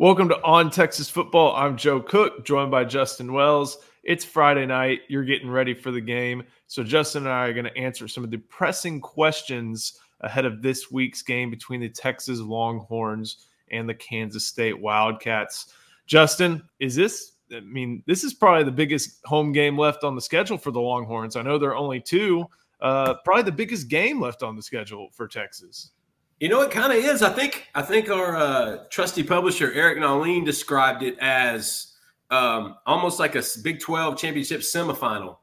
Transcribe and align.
Welcome 0.00 0.30
to 0.30 0.42
On 0.42 0.70
Texas 0.70 1.10
Football. 1.10 1.54
I'm 1.54 1.76
Joe 1.76 2.00
Cook, 2.00 2.46
joined 2.46 2.70
by 2.70 2.84
Justin 2.84 3.34
Wells. 3.34 3.76
It's 4.02 4.24
Friday 4.24 4.64
night. 4.64 5.00
You're 5.08 5.24
getting 5.24 5.50
ready 5.50 5.74
for 5.74 5.90
the 5.90 6.00
game. 6.00 6.42
So, 6.68 6.82
Justin 6.82 7.24
and 7.24 7.32
I 7.34 7.44
are 7.44 7.52
going 7.52 7.66
to 7.66 7.76
answer 7.76 8.08
some 8.08 8.24
of 8.24 8.30
the 8.30 8.38
pressing 8.38 9.02
questions 9.02 9.98
ahead 10.22 10.46
of 10.46 10.62
this 10.62 10.90
week's 10.90 11.20
game 11.20 11.50
between 11.50 11.82
the 11.82 11.88
Texas 11.90 12.38
Longhorns 12.38 13.48
and 13.70 13.86
the 13.86 13.92
Kansas 13.92 14.46
State 14.46 14.80
Wildcats. 14.80 15.74
Justin, 16.06 16.62
is 16.78 16.94
this, 16.94 17.32
I 17.54 17.60
mean, 17.60 18.02
this 18.06 18.24
is 18.24 18.32
probably 18.32 18.64
the 18.64 18.72
biggest 18.72 19.20
home 19.26 19.52
game 19.52 19.76
left 19.76 20.02
on 20.02 20.14
the 20.14 20.22
schedule 20.22 20.56
for 20.56 20.70
the 20.70 20.80
Longhorns. 20.80 21.36
I 21.36 21.42
know 21.42 21.58
there 21.58 21.72
are 21.72 21.76
only 21.76 22.00
two, 22.00 22.46
uh, 22.80 23.16
probably 23.22 23.42
the 23.42 23.52
biggest 23.52 23.88
game 23.88 24.18
left 24.18 24.42
on 24.42 24.56
the 24.56 24.62
schedule 24.62 25.10
for 25.12 25.28
Texas. 25.28 25.90
You 26.40 26.48
know, 26.48 26.62
it 26.62 26.70
kind 26.70 26.90
of 26.90 26.98
is. 26.98 27.22
I 27.22 27.28
think 27.30 27.68
I 27.74 27.82
think 27.82 28.08
our 28.08 28.34
uh, 28.34 28.84
trusty 28.88 29.22
publisher 29.22 29.70
Eric 29.74 29.98
Nahlin 29.98 30.42
described 30.42 31.02
it 31.02 31.18
as 31.20 31.92
um, 32.30 32.76
almost 32.86 33.20
like 33.20 33.34
a 33.36 33.42
Big 33.62 33.78
Twelve 33.78 34.16
championship 34.16 34.62
semifinal, 34.62 35.36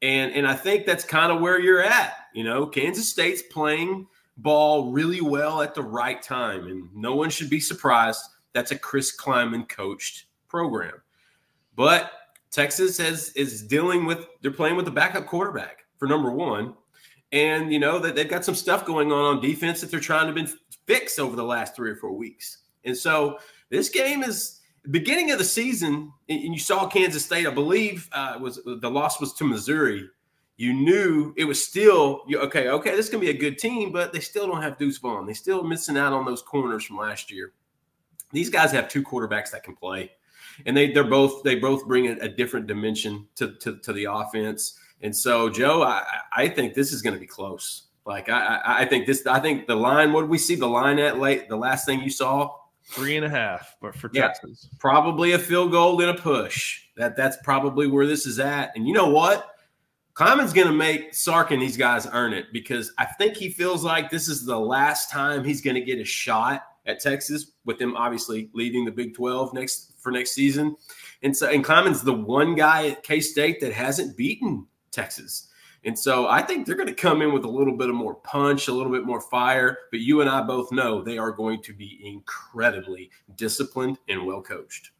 and 0.00 0.32
and 0.32 0.46
I 0.46 0.54
think 0.54 0.86
that's 0.86 1.04
kind 1.04 1.32
of 1.32 1.40
where 1.40 1.58
you're 1.58 1.82
at. 1.82 2.14
You 2.34 2.44
know, 2.44 2.66
Kansas 2.66 3.08
State's 3.10 3.42
playing 3.50 4.06
ball 4.36 4.92
really 4.92 5.20
well 5.20 5.60
at 5.60 5.74
the 5.74 5.82
right 5.82 6.22
time, 6.22 6.68
and 6.68 6.88
no 6.94 7.16
one 7.16 7.28
should 7.28 7.50
be 7.50 7.60
surprised. 7.60 8.22
That's 8.52 8.70
a 8.70 8.78
Chris 8.78 9.16
Klieman 9.16 9.68
coached 9.68 10.26
program, 10.46 11.02
but 11.74 12.12
Texas 12.52 12.96
has 12.98 13.30
is 13.30 13.60
dealing 13.60 14.06
with 14.06 14.26
they're 14.40 14.52
playing 14.52 14.76
with 14.76 14.86
a 14.86 14.92
backup 14.92 15.26
quarterback 15.26 15.78
for 15.96 16.06
number 16.06 16.30
one, 16.30 16.74
and 17.32 17.72
you 17.72 17.78
know 17.78 17.98
that 17.98 18.14
they've 18.14 18.28
got 18.28 18.44
some 18.44 18.54
stuff 18.54 18.84
going 18.84 19.10
on 19.10 19.36
on 19.36 19.40
defense 19.40 19.80
that 19.80 19.90
they're 19.90 20.00
trying 20.00 20.32
to 20.32 20.32
be 20.32 20.50
fix 20.86 21.18
over 21.18 21.36
the 21.36 21.44
last 21.44 21.74
three 21.74 21.90
or 21.90 21.96
four 21.96 22.12
weeks. 22.12 22.58
And 22.84 22.96
so 22.96 23.38
this 23.70 23.88
game 23.88 24.22
is 24.22 24.60
beginning 24.90 25.30
of 25.30 25.38
the 25.38 25.44
season, 25.44 26.12
and 26.28 26.42
you 26.42 26.58
saw 26.58 26.86
Kansas 26.88 27.24
State. 27.24 27.46
I 27.46 27.50
believe 27.50 28.08
uh, 28.12 28.38
was 28.40 28.60
the 28.64 28.90
loss 28.90 29.20
was 29.20 29.32
to 29.34 29.44
Missouri. 29.44 30.08
You 30.56 30.74
knew 30.74 31.32
it 31.36 31.44
was 31.44 31.64
still 31.64 32.22
okay. 32.34 32.68
Okay, 32.68 32.90
this 32.90 33.06
is 33.06 33.10
gonna 33.10 33.22
be 33.22 33.30
a 33.30 33.36
good 33.36 33.58
team, 33.58 33.92
but 33.92 34.12
they 34.12 34.20
still 34.20 34.46
don't 34.46 34.62
have 34.62 34.78
Deuce 34.78 34.98
Vaughn. 34.98 35.26
They 35.26 35.32
still 35.34 35.62
missing 35.62 35.96
out 35.96 36.12
on 36.12 36.24
those 36.24 36.42
corners 36.42 36.84
from 36.84 36.98
last 36.98 37.30
year. 37.30 37.52
These 38.32 38.50
guys 38.50 38.72
have 38.72 38.88
two 38.88 39.02
quarterbacks 39.02 39.50
that 39.50 39.64
can 39.64 39.74
play, 39.74 40.10
and 40.66 40.76
they 40.76 40.92
they're 40.92 41.04
both 41.04 41.42
they 41.42 41.56
both 41.56 41.86
bring 41.86 42.08
a, 42.08 42.12
a 42.24 42.28
different 42.28 42.66
dimension 42.66 43.26
to, 43.36 43.54
to 43.60 43.78
to 43.78 43.92
the 43.92 44.04
offense. 44.04 44.78
And 45.02 45.16
so, 45.16 45.50
Joe, 45.50 45.82
I, 45.82 46.04
I 46.32 46.48
think 46.48 46.74
this 46.74 46.92
is 46.92 47.02
going 47.02 47.14
to 47.14 47.20
be 47.20 47.26
close. 47.26 47.88
Like 48.06 48.28
I, 48.28 48.60
I 48.64 48.84
think 48.84 49.06
this. 49.06 49.26
I 49.26 49.38
think 49.38 49.66
the 49.66 49.76
line. 49.76 50.12
What 50.12 50.22
did 50.22 50.30
we 50.30 50.38
see 50.38 50.56
the 50.56 50.66
line 50.66 50.98
at 50.98 51.18
late? 51.18 51.48
The 51.48 51.56
last 51.56 51.86
thing 51.86 52.00
you 52.00 52.10
saw, 52.10 52.50
three 52.84 53.16
and 53.16 53.24
a 53.24 53.28
half, 53.28 53.76
but 53.80 53.94
for 53.94 54.10
yeah, 54.12 54.28
Texas, 54.28 54.68
probably 54.80 55.32
a 55.32 55.38
field 55.38 55.70
goal 55.70 56.00
and 56.00 56.10
a 56.10 56.20
push. 56.20 56.80
That 56.96 57.16
that's 57.16 57.36
probably 57.44 57.86
where 57.86 58.06
this 58.06 58.26
is 58.26 58.40
at. 58.40 58.72
And 58.74 58.88
you 58.88 58.94
know 58.94 59.08
what? 59.08 59.48
Klieman's 60.14 60.52
going 60.52 60.66
to 60.66 60.74
make 60.74 61.14
Sark 61.14 61.52
and 61.52 61.62
these 61.62 61.76
guys 61.76 62.06
earn 62.12 62.32
it 62.32 62.46
because 62.52 62.92
I 62.98 63.06
think 63.06 63.36
he 63.36 63.50
feels 63.50 63.82
like 63.82 64.10
this 64.10 64.28
is 64.28 64.44
the 64.44 64.58
last 64.58 65.10
time 65.10 65.42
he's 65.42 65.62
going 65.62 65.76
to 65.76 65.80
get 65.80 65.98
a 66.00 66.04
shot 66.04 66.64
at 66.84 67.00
Texas, 67.00 67.52
with 67.64 67.78
them 67.78 67.96
obviously 67.96 68.50
leading 68.52 68.84
the 68.84 68.90
Big 68.90 69.14
Twelve 69.14 69.54
next 69.54 69.94
for 70.00 70.10
next 70.10 70.32
season. 70.32 70.76
And 71.22 71.36
so, 71.36 71.48
and 71.48 71.64
Klieman's 71.64 72.02
the 72.02 72.12
one 72.12 72.56
guy 72.56 72.88
at 72.88 73.04
K 73.04 73.20
State 73.20 73.60
that 73.60 73.72
hasn't 73.72 74.16
beaten 74.16 74.66
Texas. 74.92 75.48
And 75.84 75.98
so 75.98 76.28
I 76.28 76.42
think 76.42 76.64
they're 76.64 76.76
going 76.76 76.88
to 76.88 76.94
come 76.94 77.22
in 77.22 77.32
with 77.32 77.44
a 77.44 77.48
little 77.48 77.76
bit 77.76 77.88
of 77.88 77.96
more 77.96 78.14
punch, 78.14 78.68
a 78.68 78.72
little 78.72 78.92
bit 78.92 79.04
more 79.04 79.20
fire. 79.20 79.78
But 79.90 80.00
you 80.00 80.20
and 80.20 80.30
I 80.30 80.42
both 80.42 80.70
know 80.70 81.02
they 81.02 81.18
are 81.18 81.32
going 81.32 81.60
to 81.62 81.72
be 81.72 82.00
incredibly 82.04 83.10
disciplined 83.36 83.98
and 84.08 84.24
well 84.24 84.42
coached. 84.42 84.90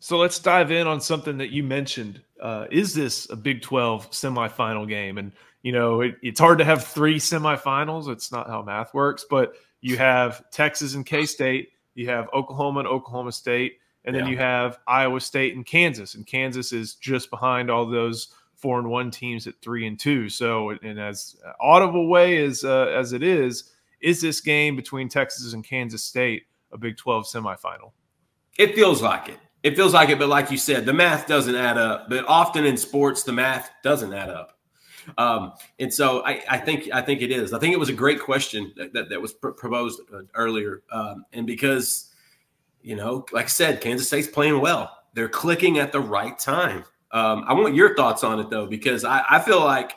So 0.00 0.18
let's 0.18 0.38
dive 0.38 0.70
in 0.70 0.86
on 0.86 1.00
something 1.00 1.38
that 1.38 1.50
you 1.50 1.62
mentioned. 1.62 2.20
Uh, 2.40 2.66
is 2.70 2.94
this 2.94 3.30
a 3.30 3.36
Big 3.36 3.62
12 3.62 4.10
semifinal 4.10 4.88
game? 4.88 5.18
And, 5.18 5.32
you 5.62 5.72
know, 5.72 6.02
it, 6.02 6.16
it's 6.20 6.40
hard 6.40 6.58
to 6.58 6.64
have 6.64 6.84
three 6.84 7.18
semifinals. 7.18 8.08
It's 8.08 8.30
not 8.30 8.48
how 8.48 8.60
math 8.62 8.92
works, 8.92 9.24
but 9.30 9.54
you 9.80 9.96
have 9.96 10.50
Texas 10.50 10.94
and 10.94 11.06
K 11.06 11.24
State, 11.24 11.70
you 11.94 12.08
have 12.08 12.28
Oklahoma 12.34 12.80
and 12.80 12.88
Oklahoma 12.88 13.32
State, 13.32 13.78
and 14.04 14.14
then 14.14 14.24
yeah. 14.24 14.30
you 14.30 14.36
have 14.38 14.78
Iowa 14.86 15.20
State 15.20 15.54
and 15.54 15.64
Kansas. 15.64 16.16
And 16.16 16.26
Kansas 16.26 16.72
is 16.72 16.96
just 16.96 17.30
behind 17.30 17.70
all 17.70 17.86
those 17.86 18.34
four 18.64 18.78
and 18.78 18.88
one 18.88 19.10
teams 19.10 19.46
at 19.46 19.60
three 19.60 19.86
and 19.86 20.00
two. 20.00 20.30
So, 20.30 20.70
and 20.70 20.98
as 20.98 21.36
audible 21.60 22.08
way 22.08 22.42
as 22.42 22.64
uh, 22.64 22.86
as 22.86 23.12
it 23.12 23.22
is, 23.22 23.74
is 24.00 24.22
this 24.22 24.40
game 24.40 24.74
between 24.74 25.10
Texas 25.10 25.52
and 25.52 25.62
Kansas 25.62 26.02
State 26.02 26.44
a 26.72 26.78
Big 26.78 26.96
Twelve 26.96 27.26
semifinal? 27.26 27.92
It 28.58 28.74
feels 28.74 29.02
like 29.02 29.28
it. 29.28 29.38
It 29.62 29.76
feels 29.76 29.92
like 29.92 30.08
it, 30.08 30.18
but 30.18 30.30
like 30.30 30.50
you 30.50 30.56
said, 30.56 30.86
the 30.86 30.94
math 30.94 31.26
doesn't 31.26 31.54
add 31.54 31.76
up. 31.76 32.08
But 32.08 32.24
often 32.26 32.64
in 32.64 32.78
sports, 32.78 33.22
the 33.22 33.32
math 33.32 33.70
doesn't 33.82 34.14
add 34.14 34.30
up. 34.30 34.58
Um, 35.18 35.52
and 35.78 35.92
so 35.92 36.24
I, 36.24 36.42
I, 36.48 36.56
think 36.56 36.88
I 36.90 37.02
think 37.02 37.20
it 37.20 37.30
is. 37.30 37.52
I 37.52 37.58
think 37.58 37.74
it 37.74 37.78
was 37.78 37.90
a 37.90 37.94
great 37.94 38.20
question 38.20 38.72
that, 38.76 38.94
that, 38.94 39.10
that 39.10 39.20
was 39.20 39.34
pr- 39.34 39.50
proposed 39.50 40.00
uh, 40.10 40.20
earlier, 40.34 40.82
um, 40.90 41.26
and 41.34 41.46
because 41.46 42.10
you 42.80 42.96
know, 42.96 43.26
like 43.30 43.44
I 43.44 43.48
said, 43.48 43.82
Kansas 43.82 44.06
State's 44.06 44.28
playing 44.28 44.58
well. 44.58 44.90
They're 45.12 45.28
clicking 45.28 45.78
at 45.78 45.92
the 45.92 46.00
right 46.00 46.38
time. 46.38 46.84
Um, 47.14 47.44
I 47.46 47.54
want 47.54 47.74
your 47.76 47.94
thoughts 47.94 48.24
on 48.24 48.40
it 48.40 48.50
though, 48.50 48.66
because 48.66 49.04
I, 49.04 49.22
I 49.30 49.40
feel 49.40 49.60
like 49.60 49.94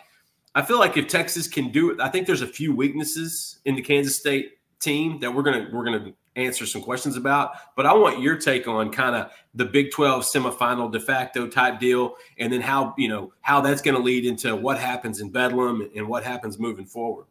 I 0.55 0.61
feel 0.61 0.79
like 0.79 0.95
if 0.97 1.07
Texas 1.07 1.47
can 1.47 1.71
do 1.71 1.91
it, 1.91 1.99
I 1.99 2.09
think 2.09 2.27
there's 2.27 2.43
a 2.43 2.47
few 2.47 2.73
weaknesses 2.73 3.59
in 3.65 3.75
the 3.75 3.81
Kansas 3.81 4.15
State 4.15 4.53
team 4.79 5.19
that 5.19 5.33
we're 5.33 5.43
gonna 5.43 5.67
we're 5.73 5.83
gonna 5.83 6.13
answer 6.37 6.65
some 6.65 6.81
questions 6.81 7.17
about. 7.17 7.51
But 7.75 7.85
I 7.85 7.93
want 7.93 8.21
your 8.21 8.37
take 8.37 8.67
on 8.67 8.91
kind 8.91 9.15
of 9.15 9.31
the 9.55 9.65
Big 9.65 9.91
12 9.91 10.23
semifinal 10.23 10.91
de 10.91 10.99
facto 10.99 11.47
type 11.47 11.79
deal, 11.79 12.15
and 12.37 12.53
then 12.53 12.61
how 12.61 12.93
you 12.97 13.09
know 13.09 13.33
how 13.41 13.59
that's 13.59 13.81
going 13.81 13.97
to 13.97 14.01
lead 14.01 14.25
into 14.25 14.55
what 14.55 14.79
happens 14.79 15.19
in 15.19 15.31
Bedlam 15.31 15.89
and 15.95 16.07
what 16.07 16.23
happens 16.23 16.59
moving 16.59 16.85
forward. 16.85 17.25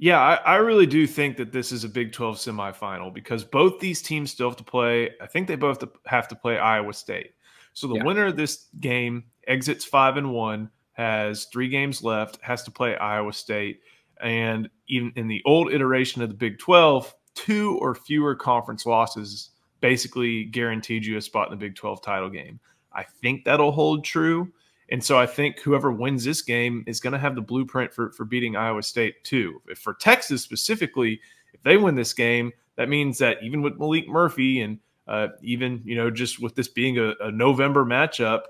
Yeah, 0.00 0.20
I, 0.20 0.34
I, 0.34 0.56
really 0.58 0.86
do 0.86 1.08
think 1.08 1.36
that 1.38 1.50
this 1.50 1.72
is 1.72 1.82
a 1.82 1.88
Big 1.88 2.12
12 2.12 2.36
semifinal 2.36 3.12
because 3.12 3.42
both 3.42 3.80
these 3.80 4.00
teams 4.00 4.30
still 4.30 4.48
have 4.48 4.56
to 4.58 4.62
play. 4.62 5.10
I 5.20 5.26
think 5.26 5.48
they 5.48 5.56
both 5.56 5.82
have 6.06 6.28
to 6.28 6.36
play 6.36 6.56
Iowa 6.56 6.92
State. 6.92 7.32
So 7.78 7.86
the 7.86 7.94
yeah. 7.94 8.04
winner 8.04 8.26
of 8.26 8.36
this 8.36 8.66
game 8.80 9.22
exits 9.46 9.84
five 9.84 10.16
and 10.16 10.32
one, 10.32 10.68
has 10.94 11.44
three 11.44 11.68
games 11.68 12.02
left, 12.02 12.36
has 12.42 12.64
to 12.64 12.72
play 12.72 12.96
Iowa 12.96 13.32
State. 13.32 13.82
And 14.20 14.68
even 14.88 15.12
in 15.14 15.28
the 15.28 15.40
old 15.46 15.72
iteration 15.72 16.20
of 16.20 16.28
the 16.28 16.34
Big 16.34 16.58
12, 16.58 17.14
two 17.36 17.78
or 17.80 17.94
fewer 17.94 18.34
conference 18.34 18.84
losses 18.84 19.50
basically 19.80 20.46
guaranteed 20.46 21.06
you 21.06 21.16
a 21.16 21.20
spot 21.20 21.46
in 21.46 21.56
the 21.56 21.64
Big 21.64 21.76
12 21.76 22.02
title 22.02 22.28
game. 22.28 22.58
I 22.92 23.04
think 23.04 23.44
that'll 23.44 23.70
hold 23.70 24.04
true. 24.04 24.50
And 24.90 25.04
so 25.04 25.16
I 25.16 25.26
think 25.26 25.60
whoever 25.60 25.92
wins 25.92 26.24
this 26.24 26.42
game 26.42 26.82
is 26.88 26.98
going 26.98 27.12
to 27.12 27.18
have 27.20 27.36
the 27.36 27.42
blueprint 27.42 27.94
for, 27.94 28.10
for 28.10 28.24
beating 28.24 28.56
Iowa 28.56 28.82
State 28.82 29.22
too. 29.22 29.62
If 29.68 29.78
for 29.78 29.94
Texas 29.94 30.42
specifically, 30.42 31.20
if 31.54 31.62
they 31.62 31.76
win 31.76 31.94
this 31.94 32.12
game, 32.12 32.50
that 32.74 32.88
means 32.88 33.18
that 33.18 33.40
even 33.40 33.62
with 33.62 33.78
Maalik 33.78 34.08
Murphy 34.08 34.62
and 34.62 34.80
uh, 35.08 35.28
even 35.42 35.80
you 35.84 35.96
know 35.96 36.10
just 36.10 36.40
with 36.40 36.54
this 36.54 36.68
being 36.68 36.98
a, 36.98 37.14
a, 37.20 37.32
November 37.32 37.84
matchup, 37.84 38.42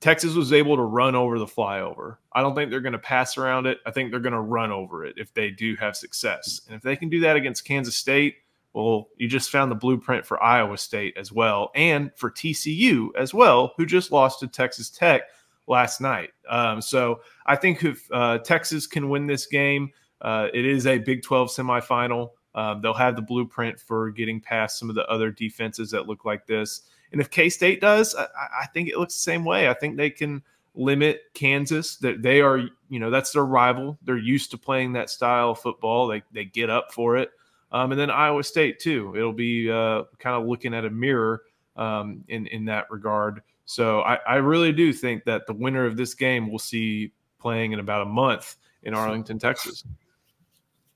Texas 0.00 0.34
was 0.34 0.52
able 0.52 0.76
to 0.76 0.82
run 0.82 1.14
over 1.14 1.38
the 1.38 1.46
flyover. 1.46 2.16
I 2.32 2.40
don't 2.40 2.54
think 2.54 2.70
they're 2.70 2.80
going 2.80 2.92
to 2.92 2.98
pass 2.98 3.36
around 3.36 3.66
it. 3.66 3.78
I 3.86 3.90
think 3.90 4.10
they're 4.10 4.20
going 4.20 4.32
to 4.32 4.40
run 4.40 4.72
over 4.72 5.04
it 5.04 5.16
if 5.18 5.34
they 5.34 5.50
do 5.50 5.76
have 5.76 5.96
success. 5.96 6.62
And 6.66 6.76
if 6.76 6.82
they 6.82 6.96
can 6.96 7.08
do 7.08 7.20
that 7.20 7.36
against 7.36 7.64
Kansas 7.64 7.96
State, 7.96 8.36
well, 8.72 9.08
you 9.16 9.28
just 9.28 9.50
found 9.50 9.70
the 9.70 9.76
blueprint 9.76 10.24
for 10.24 10.42
Iowa 10.42 10.78
State 10.78 11.16
as 11.16 11.32
well, 11.32 11.70
and 11.74 12.10
for 12.16 12.30
TCU 12.30 13.08
as 13.18 13.34
well, 13.34 13.72
who 13.76 13.84
just 13.84 14.12
lost 14.12 14.40
to 14.40 14.46
Texas 14.46 14.90
Tech 14.90 15.22
last 15.66 16.00
night. 16.00 16.30
Um, 16.48 16.80
so 16.80 17.20
I 17.46 17.56
think 17.56 17.84
if 17.84 18.06
uh, 18.12 18.38
Texas 18.38 18.86
can 18.86 19.08
win 19.08 19.26
this 19.26 19.46
game, 19.46 19.90
uh, 20.20 20.48
it 20.52 20.64
is 20.64 20.86
a 20.86 20.98
Big 20.98 21.22
12 21.22 21.48
semifinal. 21.48 22.30
Um, 22.58 22.80
they'll 22.80 22.92
have 22.92 23.14
the 23.14 23.22
blueprint 23.22 23.78
for 23.78 24.10
getting 24.10 24.40
past 24.40 24.80
some 24.80 24.88
of 24.90 24.96
the 24.96 25.06
other 25.06 25.30
defenses 25.30 25.92
that 25.92 26.08
look 26.08 26.24
like 26.24 26.44
this. 26.44 26.82
And 27.12 27.20
if 27.20 27.30
K 27.30 27.48
State 27.48 27.80
does, 27.80 28.16
I, 28.16 28.24
I, 28.62 28.66
think 28.74 28.88
it 28.88 28.98
looks 28.98 29.14
the 29.14 29.20
same 29.20 29.44
way. 29.44 29.68
I 29.68 29.74
think 29.74 29.96
they 29.96 30.10
can 30.10 30.42
limit 30.74 31.22
Kansas. 31.34 31.98
That 31.98 32.20
they 32.20 32.40
are, 32.40 32.58
you 32.88 32.98
know, 32.98 33.10
that's 33.10 33.30
their 33.30 33.44
rival. 33.44 33.96
They're 34.02 34.18
used 34.18 34.50
to 34.50 34.58
playing 34.58 34.94
that 34.94 35.08
style 35.08 35.50
of 35.50 35.60
football. 35.60 36.08
They 36.08 36.24
they 36.32 36.46
get 36.46 36.68
up 36.68 36.92
for 36.92 37.16
it. 37.16 37.30
Um, 37.70 37.92
and 37.92 38.00
then 38.00 38.10
Iowa 38.10 38.42
State 38.42 38.80
too. 38.80 39.14
It'll 39.14 39.32
be 39.32 39.70
uh, 39.70 40.02
kind 40.18 40.34
of 40.34 40.48
looking 40.48 40.74
at 40.74 40.84
a 40.84 40.90
mirror 40.90 41.42
um, 41.76 42.24
in 42.26 42.48
in 42.48 42.64
that 42.64 42.90
regard. 42.90 43.40
So 43.66 44.00
I, 44.00 44.16
I 44.26 44.36
really 44.36 44.72
do 44.72 44.92
think 44.92 45.22
that 45.26 45.46
the 45.46 45.54
winner 45.54 45.86
of 45.86 45.96
this 45.96 46.12
game 46.12 46.50
we'll 46.50 46.58
see 46.58 47.12
playing 47.38 47.70
in 47.70 47.78
about 47.78 48.02
a 48.02 48.10
month 48.10 48.56
in 48.82 48.94
Arlington, 48.94 49.38
Texas. 49.38 49.84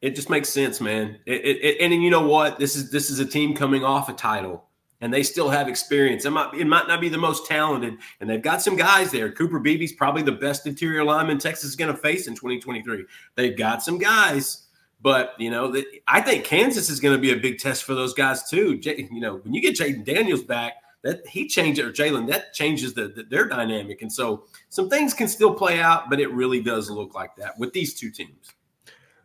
It 0.02 0.16
just 0.16 0.28
makes 0.28 0.48
sense, 0.48 0.80
man. 0.80 1.20
It, 1.26 1.44
it, 1.44 1.64
it, 1.64 1.80
and 1.80 2.02
you 2.02 2.10
know 2.10 2.26
what? 2.26 2.58
This 2.58 2.74
is 2.74 2.90
this 2.90 3.08
is 3.08 3.20
a 3.20 3.24
team 3.24 3.54
coming 3.54 3.84
off 3.84 4.08
a 4.08 4.12
title, 4.12 4.64
and 5.00 5.14
they 5.14 5.22
still 5.22 5.48
have 5.48 5.68
experience. 5.68 6.24
It 6.24 6.30
might 6.30 6.52
it 6.54 6.66
might 6.66 6.88
not 6.88 7.00
be 7.00 7.08
the 7.08 7.18
most 7.18 7.46
talented, 7.46 7.98
and 8.20 8.28
they've 8.28 8.42
got 8.42 8.60
some 8.60 8.76
guys 8.76 9.12
there. 9.12 9.30
Cooper 9.30 9.60
Beebe's 9.60 9.92
probably 9.92 10.22
the 10.22 10.32
best 10.32 10.66
interior 10.66 11.04
lineman 11.04 11.38
Texas 11.38 11.70
is 11.70 11.76
going 11.76 11.94
to 11.94 11.96
face 11.96 12.26
in 12.26 12.34
2023. 12.34 13.04
They've 13.36 13.56
got 13.56 13.82
some 13.84 13.96
guys, 13.96 14.66
But 15.02 15.34
you 15.38 15.50
know, 15.50 15.70
the, 15.70 15.84
I 16.06 16.20
think 16.20 16.44
Kansas 16.44 16.88
is 16.88 17.00
going 17.00 17.14
to 17.14 17.20
be 17.20 17.32
a 17.32 17.36
big 17.36 17.58
test 17.58 17.82
for 17.82 17.94
those 17.94 18.14
guys 18.14 18.48
too. 18.48 18.78
J, 18.78 19.08
you 19.10 19.20
know, 19.20 19.36
when 19.36 19.52
you 19.52 19.60
get 19.60 19.76
Jayden 19.76 20.04
Daniels 20.04 20.44
back, 20.44 20.74
that 21.02 21.26
he 21.26 21.48
changes 21.48 21.84
or 21.84 21.90
Jalon 21.90 22.28
that 22.28 22.54
changes 22.54 22.94
the, 22.94 23.08
the, 23.08 23.24
their 23.24 23.48
dynamic, 23.48 24.02
and 24.02 24.12
so 24.12 24.44
some 24.68 24.88
things 24.88 25.12
can 25.12 25.26
still 25.26 25.52
play 25.52 25.80
out, 25.80 26.08
but 26.08 26.20
it 26.20 26.32
really 26.32 26.60
does 26.60 26.88
look 26.88 27.14
like 27.14 27.34
that 27.36 27.58
with 27.58 27.72
these 27.72 27.94
two 27.94 28.10
teams. 28.10 28.52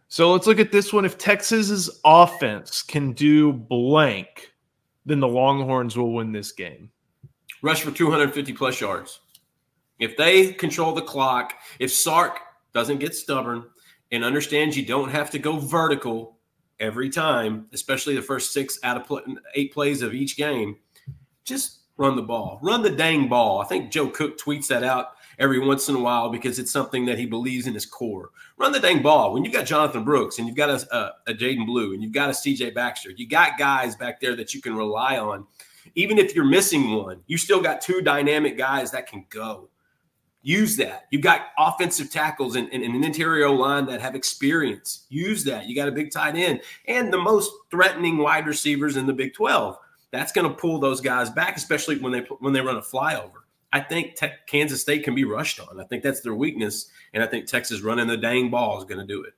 So 0.09 0.31
let's 0.31 0.47
look 0.47 0.59
at 0.59 0.71
this 0.71 0.93
one. 0.93 1.05
If 1.05 1.17
Texas's 1.17 1.99
offense 2.05 2.81
can 2.81 3.11
do 3.11 3.51
blank, 3.51 4.53
then 5.05 5.19
the 5.19 5.27
Longhorns 5.27 5.97
will 5.97 6.13
win 6.13 6.31
this 6.31 6.51
game. 6.51 6.91
Rush 7.61 7.81
for 7.81 7.91
250 7.91 8.53
plus 8.53 8.79
yards. 8.79 9.19
If 9.99 10.15
they 10.15 10.53
control 10.53 10.93
the 10.93 11.01
clock, 11.01 11.55
if 11.79 11.91
Sark 11.91 12.39
doesn't 12.73 12.99
get 12.99 13.15
stubborn 13.15 13.65
and 14.11 14.23
understands 14.23 14.77
you 14.77 14.85
don't 14.85 15.09
have 15.09 15.29
to 15.31 15.39
go 15.39 15.57
vertical 15.57 16.37
every 16.79 17.09
time, 17.09 17.67
especially 17.73 18.15
the 18.15 18.21
first 18.21 18.53
six 18.53 18.79
out 18.83 18.97
of 18.97 19.21
eight 19.55 19.73
plays 19.73 20.01
of 20.01 20.13
each 20.13 20.37
game, 20.37 20.77
just 21.43 21.79
run 21.97 22.15
the 22.15 22.21
ball. 22.21 22.59
Run 22.61 22.83
the 22.83 22.91
dang 22.91 23.27
ball. 23.27 23.59
I 23.59 23.65
think 23.65 23.91
Joe 23.91 24.09
Cook 24.09 24.39
tweets 24.39 24.67
that 24.67 24.83
out 24.83 25.16
every 25.39 25.59
once 25.59 25.87
in 25.89 25.95
a 25.95 25.99
while 25.99 26.29
because 26.29 26.59
it's 26.59 26.71
something 26.71 27.05
that 27.05 27.17
he 27.17 27.25
believes 27.25 27.67
in 27.67 27.73
his 27.73 27.85
core. 27.85 28.31
Run 28.57 28.71
the 28.71 28.79
dang 28.79 29.01
ball. 29.01 29.33
When 29.33 29.43
you've 29.43 29.53
got 29.53 29.65
Jonathan 29.65 30.03
Brooks 30.03 30.37
and 30.37 30.47
you've 30.47 30.57
got 30.57 30.69
a, 30.69 30.95
a, 30.95 31.31
a 31.31 31.33
Jaydon 31.33 31.65
Blue 31.65 31.93
and 31.93 32.01
you've 32.01 32.11
got 32.11 32.29
a 32.29 32.33
CJ 32.33 32.73
Baxter, 32.73 33.11
you 33.11 33.27
got 33.27 33.57
guys 33.57 33.95
back 33.95 34.19
there 34.19 34.35
that 34.35 34.53
you 34.53 34.61
can 34.61 34.75
rely 34.75 35.17
on. 35.17 35.45
Even 35.95 36.17
if 36.17 36.35
you're 36.35 36.45
missing 36.45 36.91
one, 36.91 37.21
you 37.27 37.37
still 37.37 37.61
got 37.61 37.81
two 37.81 38.01
dynamic 38.01 38.57
guys 38.57 38.91
that 38.91 39.07
can 39.07 39.25
go. 39.29 39.69
Use 40.41 40.77
that. 40.77 41.07
You've 41.11 41.23
got 41.23 41.47
offensive 41.57 42.09
tackles 42.09 42.55
and, 42.55 42.71
and, 42.71 42.83
and 42.83 42.95
an 42.95 43.03
interior 43.03 43.49
line 43.49 43.85
that 43.87 44.01
have 44.01 44.15
experience. 44.15 45.05
Use 45.09 45.43
that. 45.43 45.65
You 45.65 45.75
got 45.75 45.87
a 45.87 45.91
big 45.91 46.11
tight 46.11 46.35
end 46.35 46.61
and 46.87 47.11
the 47.11 47.17
most 47.17 47.51
threatening 47.69 48.17
wide 48.17 48.47
receivers 48.47 48.95
in 48.95 49.05
the 49.05 49.13
Big 49.13 49.33
12. 49.33 49.77
That's 50.11 50.31
going 50.31 50.47
to 50.47 50.53
pull 50.53 50.79
those 50.79 51.01
guys 51.01 51.29
back, 51.29 51.57
especially 51.57 51.97
when 51.97 52.13
they 52.13 52.19
when 52.39 52.53
they 52.53 52.61
run 52.61 52.77
a 52.77 52.81
flyover. 52.81 53.43
I 53.73 53.81
think 53.81 54.15
te- 54.15 54.27
Kansas 54.47 54.81
State 54.81 55.03
can 55.03 55.15
be 55.15 55.25
rushed 55.25 55.59
on. 55.59 55.79
I 55.79 55.83
think 55.83 56.03
that's 56.03 56.21
their 56.21 56.35
weakness, 56.35 56.89
and 57.13 57.23
I 57.23 57.27
think 57.27 57.47
Texas 57.47 57.81
running 57.81 58.07
the 58.07 58.17
dang 58.17 58.49
ball 58.49 58.77
is 58.77 58.85
going 58.85 58.99
to 58.99 59.05
do 59.05 59.23
it. 59.23 59.33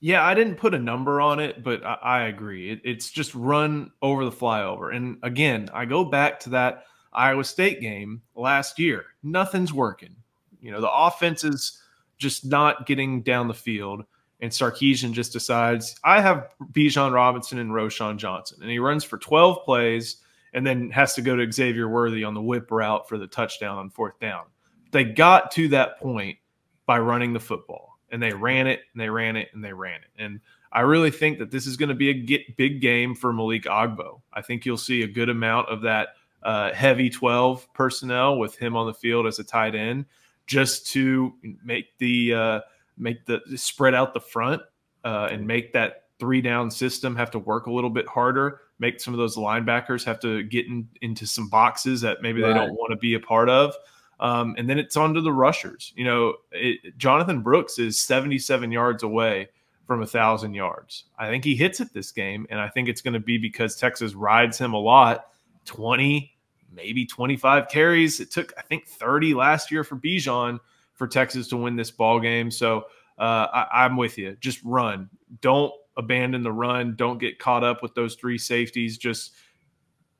Yeah, 0.00 0.24
I 0.24 0.34
didn't 0.34 0.56
put 0.56 0.74
a 0.74 0.78
number 0.78 1.20
on 1.20 1.38
it, 1.38 1.62
but 1.62 1.84
I, 1.84 1.94
I 1.94 2.22
agree. 2.24 2.70
It, 2.70 2.80
it's 2.84 3.10
just 3.10 3.34
run 3.34 3.92
over 4.00 4.24
the 4.24 4.32
flyover. 4.32 4.94
And 4.94 5.18
again, 5.22 5.68
I 5.72 5.84
go 5.84 6.04
back 6.04 6.40
to 6.40 6.50
that 6.50 6.86
Iowa 7.12 7.44
State 7.44 7.80
game 7.80 8.22
last 8.34 8.78
year. 8.78 9.04
Nothing's 9.22 9.72
working. 9.72 10.16
You 10.60 10.72
know, 10.72 10.80
the 10.80 10.90
offense 10.90 11.44
is 11.44 11.80
just 12.18 12.44
not 12.44 12.86
getting 12.86 13.22
down 13.22 13.48
the 13.48 13.54
field. 13.54 14.04
And 14.40 14.50
Sarkisian 14.50 15.12
just 15.12 15.32
decides, 15.32 15.94
I 16.02 16.20
have 16.20 16.48
Bijan 16.72 17.12
Robinson 17.12 17.58
and 17.58 17.70
Roschon 17.70 18.16
Johnson. 18.16 18.58
And 18.60 18.70
he 18.70 18.80
runs 18.80 19.04
for 19.04 19.18
12 19.18 19.64
plays 19.64 20.16
and 20.52 20.66
then 20.66 20.90
has 20.90 21.14
to 21.14 21.22
go 21.22 21.36
to 21.36 21.50
Xavier 21.50 21.88
Worthy 21.88 22.24
on 22.24 22.34
the 22.34 22.42
whip 22.42 22.70
route 22.70 23.08
for 23.08 23.18
the 23.18 23.26
touchdown 23.26 23.78
on 23.78 23.90
fourth 23.90 24.18
down. 24.20 24.44
They 24.90 25.04
got 25.04 25.50
to 25.52 25.68
that 25.68 25.98
point 25.98 26.38
by 26.86 26.98
running 26.98 27.32
the 27.32 27.40
football, 27.40 27.98
and 28.10 28.22
they 28.22 28.32
ran 28.32 28.66
it, 28.66 28.80
and 28.92 29.00
they 29.00 29.08
ran 29.08 29.36
it, 29.36 29.48
and 29.54 29.64
they 29.64 29.72
ran 29.72 30.00
it. 30.00 30.22
And 30.22 30.40
I 30.72 30.80
really 30.80 31.10
think 31.10 31.38
that 31.38 31.50
this 31.50 31.66
is 31.66 31.76
going 31.76 31.88
to 31.88 31.94
be 31.94 32.10
a 32.10 32.52
big 32.56 32.80
game 32.80 33.14
for 33.14 33.32
Malik 33.32 33.64
Agbo. 33.64 34.20
I 34.32 34.42
think 34.42 34.64
you'll 34.66 34.76
see 34.76 35.02
a 35.02 35.06
good 35.06 35.28
amount 35.28 35.68
of 35.68 35.82
that 35.82 36.08
uh, 36.42 36.72
heavy 36.72 37.08
12 37.08 37.72
personnel 37.72 38.38
with 38.38 38.56
him 38.56 38.76
on 38.76 38.86
the 38.86 38.94
field 38.94 39.26
as 39.26 39.38
a 39.38 39.44
tight 39.44 39.74
end, 39.74 40.06
just 40.46 40.86
to 40.88 41.32
make 41.64 41.96
the 41.98 42.34
uh, 42.34 42.60
make 42.98 43.24
the 43.26 43.40
spread 43.54 43.94
out 43.94 44.12
the 44.12 44.20
front 44.20 44.62
uh, 45.04 45.28
and 45.30 45.46
make 45.46 45.72
that 45.72 46.04
three 46.18 46.40
down 46.40 46.70
system 46.70 47.16
have 47.16 47.30
to 47.30 47.38
work 47.38 47.66
a 47.66 47.72
little 47.72 47.90
bit 47.90 48.06
harder 48.06 48.60
make 48.82 49.00
some 49.00 49.14
of 49.14 49.18
those 49.18 49.36
linebackers 49.36 50.04
have 50.04 50.18
to 50.20 50.42
get 50.42 50.66
in, 50.66 50.88
into 51.00 51.24
some 51.24 51.48
boxes 51.48 52.00
that 52.00 52.20
maybe 52.20 52.42
right. 52.42 52.48
they 52.48 52.54
don't 52.54 52.74
want 52.74 52.90
to 52.90 52.96
be 52.96 53.14
a 53.14 53.20
part 53.20 53.48
of. 53.48 53.74
Um, 54.18 54.54
and 54.58 54.68
then 54.68 54.78
it's 54.78 54.96
on 54.96 55.14
to 55.14 55.20
the 55.20 55.32
rushers. 55.32 55.92
You 55.96 56.04
know, 56.04 56.34
it, 56.50 56.98
Jonathan 56.98 57.42
Brooks 57.42 57.78
is 57.78 57.98
77 58.00 58.70
yards 58.70 59.02
away 59.02 59.48
from 59.86 60.02
a 60.02 60.06
thousand 60.06 60.54
yards. 60.54 61.04
I 61.16 61.28
think 61.28 61.44
he 61.44 61.54
hits 61.54 61.80
it 61.80 61.94
this 61.94 62.12
game, 62.12 62.46
and 62.50 62.60
I 62.60 62.68
think 62.68 62.88
it's 62.88 63.00
going 63.00 63.14
to 63.14 63.20
be 63.20 63.38
because 63.38 63.76
Texas 63.76 64.14
rides 64.14 64.58
him 64.58 64.74
a 64.74 64.78
lot. 64.78 65.26
20, 65.64 66.32
maybe 66.72 67.06
25 67.06 67.68
carries. 67.68 68.20
It 68.20 68.30
took, 68.30 68.52
I 68.58 68.62
think, 68.62 68.86
30 68.86 69.34
last 69.34 69.70
year 69.70 69.84
for 69.84 69.96
Bijan 69.96 70.58
for 70.94 71.06
Texas 71.06 71.48
to 71.48 71.56
win 71.56 71.76
this 71.76 71.90
ball 71.90 72.20
game. 72.20 72.50
So 72.50 72.86
uh, 73.18 73.46
I, 73.52 73.84
I'm 73.84 73.96
with 73.96 74.18
you. 74.18 74.36
Just 74.40 74.60
run. 74.64 75.08
Don't 75.40 75.72
abandon 75.96 76.42
the 76.42 76.52
run. 76.52 76.94
Don't 76.96 77.18
get 77.18 77.38
caught 77.38 77.64
up 77.64 77.82
with 77.82 77.94
those 77.94 78.14
three 78.14 78.38
safeties. 78.38 78.98
Just 78.98 79.32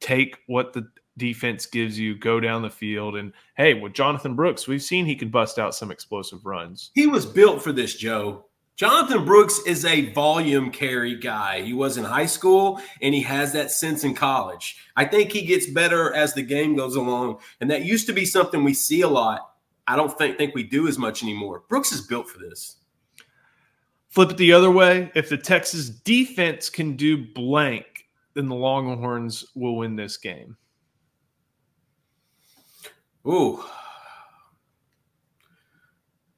take 0.00 0.38
what 0.46 0.72
the 0.72 0.88
defense 1.18 1.66
gives 1.66 1.98
you, 1.98 2.16
go 2.16 2.40
down 2.40 2.62
the 2.62 2.70
field. 2.70 3.16
And 3.16 3.32
hey, 3.56 3.74
with 3.74 3.92
Jonathan 3.92 4.34
Brooks, 4.34 4.66
we've 4.66 4.82
seen 4.82 5.06
he 5.06 5.14
can 5.14 5.28
bust 5.28 5.58
out 5.58 5.74
some 5.74 5.90
explosive 5.90 6.44
runs. 6.46 6.90
He 6.94 7.06
was 7.06 7.26
built 7.26 7.62
for 7.62 7.72
this, 7.72 7.96
Joe. 7.96 8.46
Jonathan 8.76 9.24
Brooks 9.24 9.60
is 9.66 9.84
a 9.84 10.10
volume 10.12 10.70
carry 10.70 11.14
guy. 11.14 11.60
He 11.60 11.74
was 11.74 11.98
in 11.98 12.04
high 12.04 12.26
school 12.26 12.80
and 13.02 13.14
he 13.14 13.20
has 13.20 13.52
that 13.52 13.70
sense 13.70 14.02
in 14.02 14.14
college. 14.14 14.78
I 14.96 15.04
think 15.04 15.30
he 15.30 15.42
gets 15.42 15.66
better 15.66 16.12
as 16.14 16.32
the 16.32 16.42
game 16.42 16.74
goes 16.74 16.96
along. 16.96 17.38
And 17.60 17.70
that 17.70 17.84
used 17.84 18.06
to 18.06 18.12
be 18.14 18.24
something 18.24 18.64
we 18.64 18.74
see 18.74 19.02
a 19.02 19.08
lot. 19.08 19.50
I 19.86 19.96
don't 19.96 20.16
think, 20.16 20.38
think 20.38 20.54
we 20.54 20.62
do 20.62 20.88
as 20.88 20.96
much 20.96 21.22
anymore. 21.22 21.64
Brooks 21.68 21.92
is 21.92 22.06
built 22.06 22.28
for 22.28 22.38
this. 22.38 22.76
Flip 24.12 24.30
it 24.30 24.36
the 24.36 24.52
other 24.52 24.70
way. 24.70 25.10
If 25.14 25.30
the 25.30 25.38
Texas 25.38 25.88
defense 25.88 26.68
can 26.68 26.96
do 26.96 27.16
blank, 27.16 27.86
then 28.34 28.46
the 28.46 28.54
Longhorns 28.54 29.42
will 29.54 29.76
win 29.76 29.96
this 29.96 30.18
game. 30.18 30.54
Ooh. 33.26 33.64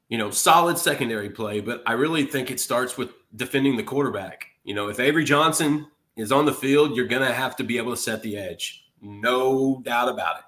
You 0.07 0.17
know, 0.17 0.31
solid 0.31 0.77
secondary 0.77 1.29
play, 1.29 1.59
but 1.59 1.83
I 1.85 1.93
really 1.93 2.25
think 2.25 2.49
it 2.49 2.61
starts 2.61 2.97
with 2.97 3.09
defending 3.35 3.75
the 3.75 3.83
quarterback. 3.83 4.45
You 4.63 4.73
know, 4.73 4.87
if 4.87 5.01
Avery 5.01 5.25
Johnson 5.25 5.85
is 6.15 6.31
on 6.31 6.45
the 6.45 6.53
field, 6.53 6.95
you're 6.95 7.07
going 7.07 7.27
to 7.27 7.33
have 7.33 7.57
to 7.57 7.63
be 7.65 7.77
able 7.77 7.91
to 7.91 8.01
set 8.01 8.23
the 8.23 8.37
edge. 8.37 8.85
No 9.01 9.81
doubt 9.83 10.07
about 10.07 10.37
it. 10.37 10.43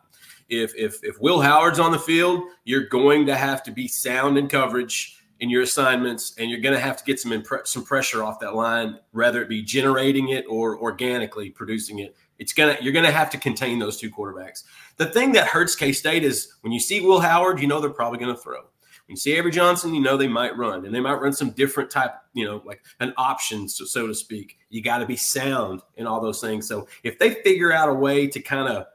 If 0.49 0.73
if 0.75 1.03
if 1.03 1.19
Will 1.19 1.41
Howard's 1.41 1.79
on 1.79 1.91
the 1.91 1.99
field, 1.99 2.41
you're 2.63 2.87
going 2.87 3.25
to 3.25 3.35
have 3.35 3.63
to 3.63 3.71
be 3.71 3.85
sound 3.89 4.37
in 4.37 4.47
coverage 4.47 5.16
in 5.39 5.49
your 5.49 5.61
assignments, 5.61 6.33
and 6.37 6.49
you're 6.49 6.59
going 6.59 6.75
to 6.75 6.81
have 6.81 6.97
to 6.97 7.03
get 7.03 7.19
some 7.19 7.31
impre- 7.31 7.67
some 7.67 7.83
pressure 7.83 8.23
off 8.23 8.39
that 8.39 8.55
line, 8.55 8.99
whether 9.11 9.41
it 9.41 9.49
be 9.49 9.61
generating 9.61 10.29
it 10.29 10.45
or 10.49 10.77
organically 10.79 11.49
producing 11.49 11.99
it. 11.99 12.15
It's 12.39 12.53
gonna 12.53 12.77
you're 12.81 12.93
gonna 12.93 13.11
have 13.11 13.31
to 13.31 13.37
contain 13.39 13.79
those 13.79 13.97
two 13.97 14.11
quarterbacks. 14.11 14.63
The 14.97 15.07
thing 15.07 15.31
that 15.33 15.47
hurts 15.47 15.75
K 15.75 15.91
State 15.91 16.23
is 16.23 16.53
when 16.61 16.71
you 16.71 16.79
see 16.79 17.01
Will 17.01 17.19
Howard, 17.19 17.59
you 17.59 17.67
know 17.67 17.79
they're 17.79 17.89
probably 17.89 18.19
going 18.19 18.35
to 18.35 18.39
throw. 18.39 18.61
When 19.07 19.15
you 19.15 19.17
see 19.17 19.33
Avery 19.33 19.51
Johnson, 19.51 19.95
you 19.95 20.01
know 20.01 20.17
they 20.17 20.27
might 20.27 20.57
run, 20.57 20.85
and 20.85 20.93
they 20.93 20.99
might 20.99 21.21
run 21.21 21.31
some 21.31 21.51
different 21.51 21.89
type, 21.89 22.11
you 22.33 22.45
know, 22.45 22.61
like 22.65 22.83
an 22.99 23.13
option, 23.15 23.69
so, 23.69 23.85
so 23.85 24.05
to 24.05 24.13
speak. 24.13 24.57
You 24.69 24.81
got 24.83 24.97
to 24.97 25.05
be 25.05 25.15
sound 25.15 25.81
in 25.95 26.05
all 26.05 26.19
those 26.19 26.41
things. 26.41 26.67
So 26.67 26.87
if 27.03 27.17
they 27.17 27.35
figure 27.35 27.71
out 27.71 27.87
a 27.89 27.93
way 27.93 28.27
to 28.27 28.39
kind 28.41 28.67
of 28.67 28.85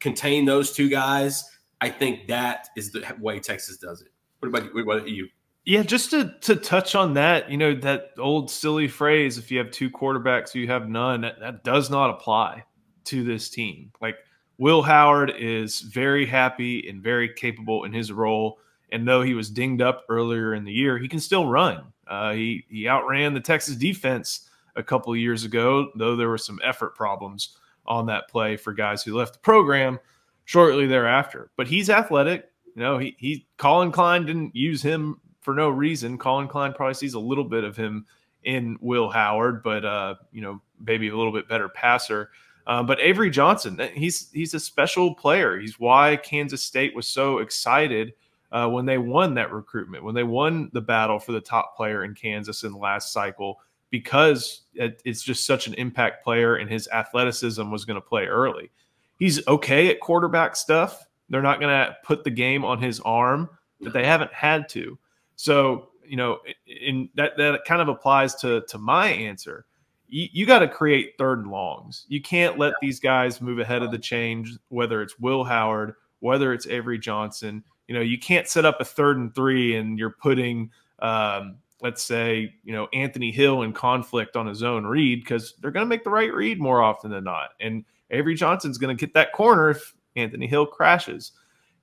contain 0.00 0.44
those 0.44 0.70
two 0.72 0.90
guys, 0.90 1.50
I 1.80 1.88
think 1.88 2.28
that 2.28 2.68
is 2.76 2.92
the 2.92 3.04
way 3.18 3.40
Texas 3.40 3.78
does 3.78 4.02
it. 4.02 4.08
What 4.40 4.48
about, 4.48 4.74
what 4.74 4.82
about 4.82 5.08
you? 5.08 5.28
Yeah, 5.66 5.82
just 5.82 6.10
to 6.10 6.34
to 6.42 6.56
touch 6.56 6.94
on 6.94 7.14
that, 7.14 7.50
you 7.50 7.56
know, 7.56 7.74
that 7.76 8.10
old 8.18 8.50
silly 8.50 8.86
phrase, 8.86 9.38
if 9.38 9.50
you 9.50 9.58
have 9.58 9.70
two 9.70 9.90
quarterbacks, 9.90 10.54
you 10.54 10.66
have 10.66 10.88
none, 10.88 11.22
that, 11.22 11.40
that 11.40 11.64
does 11.64 11.88
not 11.88 12.10
apply 12.10 12.64
to 13.04 13.24
this 13.24 13.48
team. 13.48 13.90
Like 14.00 14.16
Will 14.58 14.82
Howard 14.82 15.32
is 15.38 15.80
very 15.80 16.26
happy 16.26 16.86
and 16.88 17.02
very 17.02 17.32
capable 17.32 17.84
in 17.84 17.92
his 17.92 18.12
role. 18.12 18.58
And 18.92 19.08
though 19.08 19.22
he 19.22 19.34
was 19.34 19.50
dinged 19.50 19.82
up 19.82 20.04
earlier 20.08 20.54
in 20.54 20.64
the 20.64 20.72
year, 20.72 20.98
he 20.98 21.08
can 21.08 21.18
still 21.18 21.46
run. 21.46 21.84
Uh, 22.06 22.32
he 22.32 22.64
he 22.68 22.86
outran 22.86 23.32
the 23.32 23.40
Texas 23.40 23.76
defense 23.76 24.50
a 24.76 24.82
couple 24.82 25.16
years 25.16 25.44
ago, 25.44 25.90
though 25.96 26.14
there 26.14 26.28
were 26.28 26.38
some 26.38 26.60
effort 26.62 26.94
problems 26.94 27.56
on 27.86 28.06
that 28.06 28.28
play 28.28 28.56
for 28.56 28.72
guys 28.72 29.02
who 29.02 29.16
left 29.16 29.32
the 29.34 29.38
program 29.38 29.98
shortly 30.44 30.86
thereafter. 30.86 31.50
But 31.56 31.68
he's 31.68 31.88
athletic. 31.88 32.50
You 32.76 32.82
know, 32.82 32.98
he 32.98 33.16
he 33.18 33.46
Collin 33.56 33.92
Klein 33.92 34.26
didn't 34.26 34.54
use 34.54 34.82
him 34.82 35.20
for 35.44 35.54
no 35.54 35.68
reason. 35.68 36.16
Collin 36.16 36.48
Klein 36.48 36.72
probably 36.72 36.94
sees 36.94 37.14
a 37.14 37.20
little 37.20 37.44
bit 37.44 37.64
of 37.64 37.76
him 37.76 38.06
in 38.44 38.78
Will 38.80 39.10
Howard, 39.10 39.62
but 39.62 39.84
uh, 39.84 40.14
you 40.32 40.40
know, 40.40 40.60
maybe 40.84 41.08
a 41.08 41.16
little 41.16 41.32
bit 41.32 41.48
better 41.48 41.68
passer. 41.68 42.30
Uh, 42.66 42.82
but 42.82 42.98
Avery 42.98 43.28
Johnson, 43.28 43.78
he's 43.94 44.30
he's 44.32 44.54
a 44.54 44.60
special 44.60 45.14
player. 45.14 45.60
He's 45.60 45.78
why 45.78 46.16
Kansas 46.16 46.64
State 46.64 46.96
was 46.96 47.06
so 47.06 47.38
excited 47.38 48.14
uh, 48.52 48.68
when 48.68 48.86
they 48.86 48.96
won 48.96 49.34
that 49.34 49.52
recruitment, 49.52 50.02
when 50.02 50.14
they 50.14 50.22
won 50.22 50.70
the 50.72 50.80
battle 50.80 51.18
for 51.18 51.32
the 51.32 51.40
top 51.40 51.76
player 51.76 52.04
in 52.04 52.14
Kansas 52.14 52.64
in 52.64 52.72
the 52.72 52.78
last 52.78 53.12
cycle, 53.12 53.60
because 53.90 54.62
it, 54.72 55.02
it's 55.04 55.22
just 55.22 55.44
such 55.44 55.66
an 55.66 55.74
impact 55.74 56.24
player, 56.24 56.56
and 56.56 56.70
his 56.70 56.88
athleticism 56.88 57.70
was 57.70 57.84
going 57.84 58.00
to 58.00 58.06
play 58.06 58.24
early. 58.24 58.70
He's 59.18 59.46
okay 59.46 59.90
at 59.90 60.00
quarterback 60.00 60.56
stuff. 60.56 61.06
They're 61.28 61.42
not 61.42 61.60
going 61.60 61.70
to 61.70 61.94
put 62.02 62.24
the 62.24 62.30
game 62.30 62.64
on 62.64 62.80
his 62.80 62.98
arm, 63.00 63.50
but 63.80 63.92
they 63.92 64.06
haven't 64.06 64.32
had 64.32 64.70
to. 64.70 64.98
So 65.36 65.88
you 66.06 66.16
know, 66.16 66.38
in 66.66 67.08
that 67.14 67.36
that 67.36 67.64
kind 67.64 67.82
of 67.82 67.88
applies 67.88 68.34
to 68.36 68.62
to 68.68 68.78
my 68.78 69.08
answer. 69.08 69.66
You, 70.08 70.28
you 70.32 70.46
got 70.46 70.60
to 70.60 70.68
create 70.68 71.14
third 71.18 71.40
and 71.40 71.50
longs. 71.50 72.04
You 72.08 72.20
can't 72.20 72.58
let 72.58 72.74
these 72.80 73.00
guys 73.00 73.40
move 73.40 73.58
ahead 73.58 73.82
of 73.82 73.90
the 73.90 73.98
change, 73.98 74.56
whether 74.68 75.02
it's 75.02 75.18
Will 75.18 75.44
Howard, 75.44 75.94
whether 76.20 76.52
it's 76.52 76.66
Avery 76.66 76.98
Johnson. 76.98 77.64
You 77.88 77.94
know, 77.94 78.00
you 78.00 78.18
can't 78.18 78.46
set 78.46 78.64
up 78.64 78.80
a 78.80 78.84
third 78.84 79.16
and 79.16 79.34
three 79.34 79.76
and 79.76 79.98
you're 79.98 80.16
putting, 80.22 80.70
um, 81.00 81.56
let's 81.82 82.02
say, 82.02 82.54
you 82.64 82.72
know, 82.72 82.88
Anthony 82.92 83.32
Hill 83.32 83.62
in 83.62 83.72
conflict 83.72 84.36
on 84.36 84.46
his 84.46 84.62
own 84.62 84.86
read 84.86 85.22
because 85.22 85.54
they're 85.60 85.70
going 85.70 85.84
to 85.84 85.88
make 85.88 86.04
the 86.04 86.10
right 86.10 86.32
read 86.32 86.60
more 86.60 86.82
often 86.82 87.10
than 87.10 87.24
not. 87.24 87.50
And 87.60 87.84
Avery 88.10 88.34
Johnson's 88.34 88.78
going 88.78 88.96
to 88.96 89.00
get 89.06 89.14
that 89.14 89.32
corner 89.32 89.70
if 89.70 89.94
Anthony 90.16 90.46
Hill 90.46 90.66
crashes. 90.66 91.32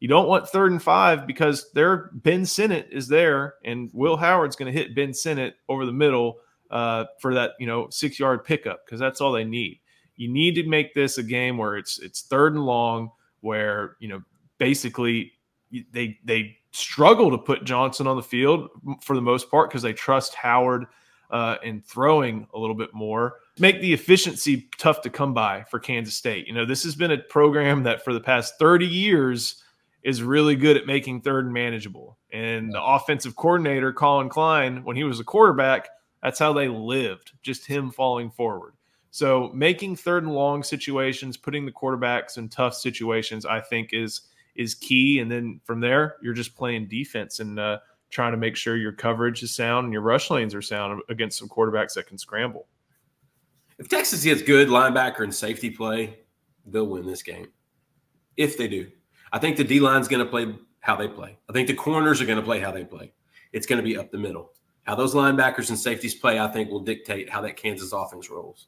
You 0.01 0.07
don't 0.07 0.27
want 0.27 0.49
third 0.49 0.71
and 0.71 0.81
five 0.81 1.27
because 1.27 1.71
their 1.73 2.09
Ben 2.13 2.43
Sinnott 2.43 2.87
is 2.91 3.07
there, 3.07 3.53
and 3.63 3.89
Will 3.93 4.17
Howard's 4.17 4.55
going 4.55 4.73
to 4.73 4.77
hit 4.77 4.95
Ben 4.95 5.13
Sinnott 5.13 5.55
over 5.69 5.85
the 5.85 5.93
middle 5.93 6.39
uh, 6.71 7.05
for 7.19 7.35
that 7.35 7.51
you 7.59 7.67
know 7.67 7.87
six 7.91 8.19
yard 8.19 8.43
pickup 8.43 8.83
because 8.83 8.99
that's 8.99 9.21
all 9.21 9.31
they 9.31 9.43
need. 9.43 9.79
You 10.15 10.27
need 10.27 10.55
to 10.55 10.63
make 10.63 10.95
this 10.95 11.19
a 11.19 11.23
game 11.23 11.55
where 11.55 11.77
it's 11.77 11.99
it's 11.99 12.23
third 12.23 12.53
and 12.53 12.65
long, 12.65 13.11
where 13.41 13.95
you 13.99 14.07
know 14.07 14.23
basically 14.57 15.33
they 15.91 16.17
they 16.25 16.57
struggle 16.71 17.29
to 17.29 17.37
put 17.37 17.63
Johnson 17.63 18.07
on 18.07 18.15
the 18.15 18.23
field 18.23 18.69
for 19.01 19.15
the 19.15 19.21
most 19.21 19.51
part 19.51 19.69
because 19.69 19.83
they 19.83 19.93
trust 19.93 20.33
Howard 20.33 20.87
uh, 21.29 21.57
in 21.61 21.79
throwing 21.79 22.47
a 22.55 22.59
little 22.59 22.75
bit 22.75 22.91
more. 22.91 23.35
Make 23.59 23.81
the 23.81 23.93
efficiency 23.93 24.67
tough 24.79 25.01
to 25.01 25.11
come 25.11 25.35
by 25.35 25.63
for 25.69 25.79
Kansas 25.79 26.15
State. 26.15 26.47
You 26.47 26.53
know, 26.53 26.65
this 26.65 26.83
has 26.85 26.95
been 26.95 27.11
a 27.11 27.19
program 27.19 27.83
that 27.83 28.03
for 28.03 28.13
the 28.13 28.19
past 28.19 28.55
30 28.57 28.87
years 28.87 29.61
is 30.03 30.23
really 30.23 30.55
good 30.55 30.77
at 30.77 30.87
making 30.87 31.21
third 31.21 31.45
and 31.45 31.53
manageable. 31.53 32.17
And 32.31 32.73
the 32.73 32.83
offensive 32.83 33.35
coordinator, 33.35 33.93
Collin 33.93 34.29
Klein, 34.29 34.83
when 34.83 34.95
he 34.95 35.03
was 35.03 35.19
a 35.19 35.23
quarterback, 35.23 35.89
that's 36.23 36.39
how 36.39 36.53
they 36.53 36.67
lived, 36.67 37.31
just 37.41 37.65
him 37.65 37.91
falling 37.91 38.31
forward. 38.31 38.73
So 39.11 39.51
making 39.53 39.97
third 39.97 40.23
and 40.23 40.33
long 40.33 40.63
situations, 40.63 41.35
putting 41.37 41.65
the 41.65 41.71
quarterbacks 41.71 42.37
in 42.37 42.49
tough 42.49 42.73
situations, 42.75 43.45
I 43.45 43.59
think 43.59 43.89
is 43.93 44.21
is 44.55 44.75
key. 44.75 45.19
And 45.19 45.31
then 45.31 45.61
from 45.63 45.79
there, 45.79 46.17
you're 46.21 46.33
just 46.33 46.55
playing 46.55 46.87
defense 46.87 47.39
and 47.39 47.59
uh, 47.59 47.79
trying 48.09 48.31
to 48.31 48.37
make 48.37 48.55
sure 48.55 48.75
your 48.77 48.91
coverage 48.91 49.43
is 49.43 49.55
sound 49.55 49.85
and 49.85 49.93
your 49.93 50.01
rush 50.01 50.29
lanes 50.29 50.53
are 50.53 50.61
sound 50.61 51.01
against 51.09 51.39
some 51.39 51.49
quarterbacks 51.49 51.93
that 51.93 52.07
can 52.07 52.17
scramble. 52.17 52.67
If 53.77 53.89
Texas 53.89 54.23
gets 54.23 54.41
good 54.41 54.67
linebacker 54.67 55.21
and 55.21 55.33
safety 55.33 55.69
play, 55.69 56.19
they'll 56.65 56.85
win 56.85 57.05
this 57.05 57.23
game. 57.23 57.47
If 58.37 58.57
they 58.57 58.67
do. 58.67 58.91
I 59.31 59.39
think 59.39 59.57
the 59.57 59.63
D 59.63 59.79
line's 59.79 60.07
going 60.07 60.23
to 60.23 60.29
play 60.29 60.53
how 60.81 60.95
they 60.95 61.07
play. 61.07 61.37
I 61.49 61.53
think 61.53 61.67
the 61.67 61.73
corners 61.73 62.21
are 62.21 62.25
going 62.25 62.39
to 62.39 62.43
play 62.43 62.59
how 62.59 62.71
they 62.71 62.83
play. 62.83 63.13
It's 63.53 63.65
going 63.65 63.77
to 63.77 63.83
be 63.83 63.97
up 63.97 64.11
the 64.11 64.17
middle. 64.17 64.51
How 64.83 64.95
those 64.95 65.13
linebackers 65.13 65.69
and 65.69 65.77
safeties 65.77 66.15
play, 66.15 66.39
I 66.39 66.47
think, 66.47 66.69
will 66.69 66.79
dictate 66.79 67.29
how 67.29 67.41
that 67.41 67.55
Kansas 67.55 67.93
offense 67.93 68.29
rolls. 68.29 68.67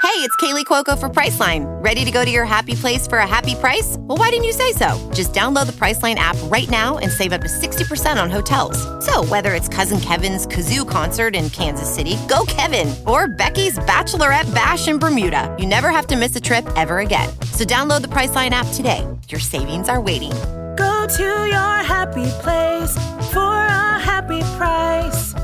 Hey, 0.00 0.24
it's 0.24 0.34
Kaley 0.36 0.64
Cuoco 0.64 0.98
for 0.98 1.08
Priceline. 1.08 1.66
Ready 1.82 2.04
to 2.04 2.10
go 2.10 2.24
to 2.24 2.30
your 2.30 2.44
happy 2.44 2.74
place 2.74 3.06
for 3.06 3.18
a 3.18 3.26
happy 3.26 3.54
price? 3.56 3.96
Well, 3.98 4.16
why 4.16 4.30
didn't 4.30 4.44
you 4.44 4.52
say 4.52 4.72
so? 4.72 4.96
Just 5.12 5.32
download 5.32 5.66
the 5.66 5.72
Priceline 5.72 6.14
app 6.14 6.36
right 6.44 6.68
now 6.70 6.98
and 6.98 7.10
save 7.10 7.32
up 7.32 7.40
to 7.42 7.48
60% 7.48 8.20
on 8.20 8.30
hotels. 8.30 8.78
So, 9.04 9.24
whether 9.24 9.54
it's 9.54 9.68
Cousin 9.68 10.00
Kevin's 10.00 10.46
Kazoo 10.46 10.88
concert 10.88 11.34
in 11.34 11.50
Kansas 11.50 11.92
City, 11.92 12.16
go 12.28 12.44
Kevin, 12.46 12.94
or 13.06 13.28
Becky's 13.28 13.78
Bachelorette 13.80 14.52
Bash 14.54 14.88
in 14.88 14.98
Bermuda, 14.98 15.54
you 15.58 15.66
never 15.66 15.90
have 15.90 16.06
to 16.08 16.16
miss 16.16 16.34
a 16.36 16.40
trip 16.40 16.66
ever 16.76 17.00
again. 17.00 17.28
So, 17.52 17.64
download 17.64 18.02
the 18.02 18.08
Priceline 18.08 18.50
app 18.50 18.66
today. 18.74 19.04
Your 19.30 19.40
savings 19.40 19.90
are 19.90 20.00
waiting. 20.00 20.30
Go 20.76 21.06
to 21.06 21.22
your 21.22 21.76
happy 21.84 22.24
place 22.40 22.94
for 23.30 23.52
a 23.52 23.98
happy 23.98 24.40
price. 24.56 25.34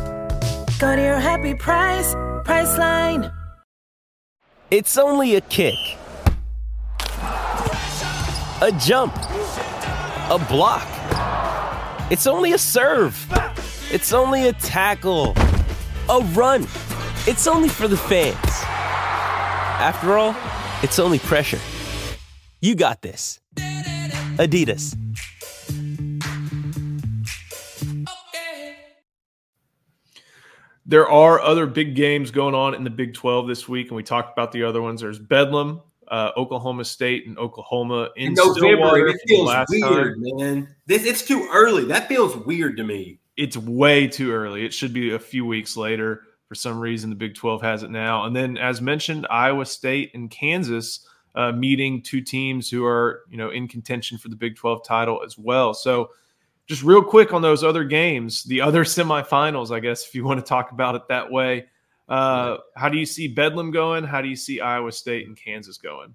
Go 0.78 0.96
to 0.96 1.02
your 1.02 1.18
happy 1.18 1.52
price, 1.54 2.14
Priceline. 2.46 3.30
It's 4.70 4.96
only 4.96 5.36
a 5.36 5.42
kick, 5.42 5.76
a 8.62 8.72
jump, 8.80 9.14
a 10.30 10.42
block. 10.48 10.88
It's 12.10 12.26
only 12.26 12.54
a 12.54 12.58
serve. 12.58 13.14
It's 13.92 14.14
only 14.14 14.48
a 14.48 14.54
tackle, 14.54 15.34
a 16.08 16.20
run. 16.32 16.62
It's 17.26 17.46
only 17.46 17.68
for 17.68 17.86
the 17.86 17.98
fans. 17.98 18.34
After 19.78 20.16
all, 20.16 20.34
it's 20.82 20.98
only 20.98 21.18
pressure. 21.18 21.60
You 22.62 22.74
got 22.74 23.02
this. 23.02 23.40
Adidas. 24.38 24.96
There 30.86 31.08
are 31.08 31.40
other 31.40 31.66
big 31.66 31.94
games 31.94 32.30
going 32.30 32.54
on 32.54 32.74
in 32.74 32.84
the 32.84 32.90
Big 32.90 33.14
12 33.14 33.46
this 33.48 33.68
week, 33.68 33.88
and 33.88 33.96
we 33.96 34.02
talked 34.02 34.36
about 34.36 34.52
the 34.52 34.64
other 34.64 34.82
ones. 34.82 35.00
There's 35.00 35.18
Bedlam, 35.18 35.80
uh, 36.08 36.32
Oklahoma 36.36 36.84
State, 36.84 37.26
and 37.26 37.38
Oklahoma 37.38 38.10
in, 38.16 38.28
in 38.28 38.34
November. 38.34 39.06
It 39.08 39.16
feels 39.26 39.54
weird, 39.70 39.82
time. 39.82 40.14
man. 40.36 40.74
This 40.86 41.04
it's 41.04 41.22
too 41.22 41.48
early. 41.52 41.84
That 41.84 42.08
feels 42.08 42.36
weird 42.36 42.76
to 42.76 42.84
me. 42.84 43.20
It's 43.36 43.56
way 43.56 44.08
too 44.08 44.32
early. 44.32 44.66
It 44.66 44.74
should 44.74 44.92
be 44.92 45.14
a 45.14 45.18
few 45.18 45.46
weeks 45.46 45.76
later. 45.76 46.22
For 46.48 46.54
some 46.54 46.78
reason, 46.78 47.08
the 47.08 47.16
Big 47.16 47.34
12 47.34 47.62
has 47.62 47.82
it 47.82 47.90
now. 47.90 48.24
And 48.24 48.36
then, 48.36 48.58
as 48.58 48.82
mentioned, 48.82 49.26
Iowa 49.30 49.64
State 49.64 50.10
and 50.14 50.30
Kansas 50.30 51.06
uh, 51.34 51.52
meeting 51.52 52.02
two 52.02 52.20
teams 52.20 52.70
who 52.70 52.84
are 52.84 53.22
you 53.28 53.36
know 53.36 53.50
in 53.50 53.68
contention 53.68 54.18
for 54.18 54.28
the 54.28 54.36
Big 54.36 54.56
12 54.56 54.84
title 54.84 55.22
as 55.24 55.36
well. 55.38 55.74
So 55.74 56.10
just 56.66 56.82
real 56.82 57.02
quick 57.02 57.32
on 57.32 57.42
those 57.42 57.62
other 57.62 57.84
games, 57.84 58.44
the 58.44 58.60
other 58.60 58.84
semifinals, 58.84 59.70
I 59.70 59.80
guess, 59.80 60.06
if 60.06 60.14
you 60.14 60.24
want 60.24 60.40
to 60.40 60.46
talk 60.46 60.72
about 60.72 60.94
it 60.94 61.08
that 61.08 61.30
way. 61.30 61.66
Uh, 62.08 62.58
how 62.76 62.90
do 62.90 62.98
you 62.98 63.06
see 63.06 63.28
Bedlam 63.28 63.70
going? 63.70 64.04
How 64.04 64.20
do 64.20 64.28
you 64.28 64.36
see 64.36 64.60
Iowa 64.60 64.92
State 64.92 65.26
and 65.26 65.36
Kansas 65.36 65.78
going? 65.78 66.14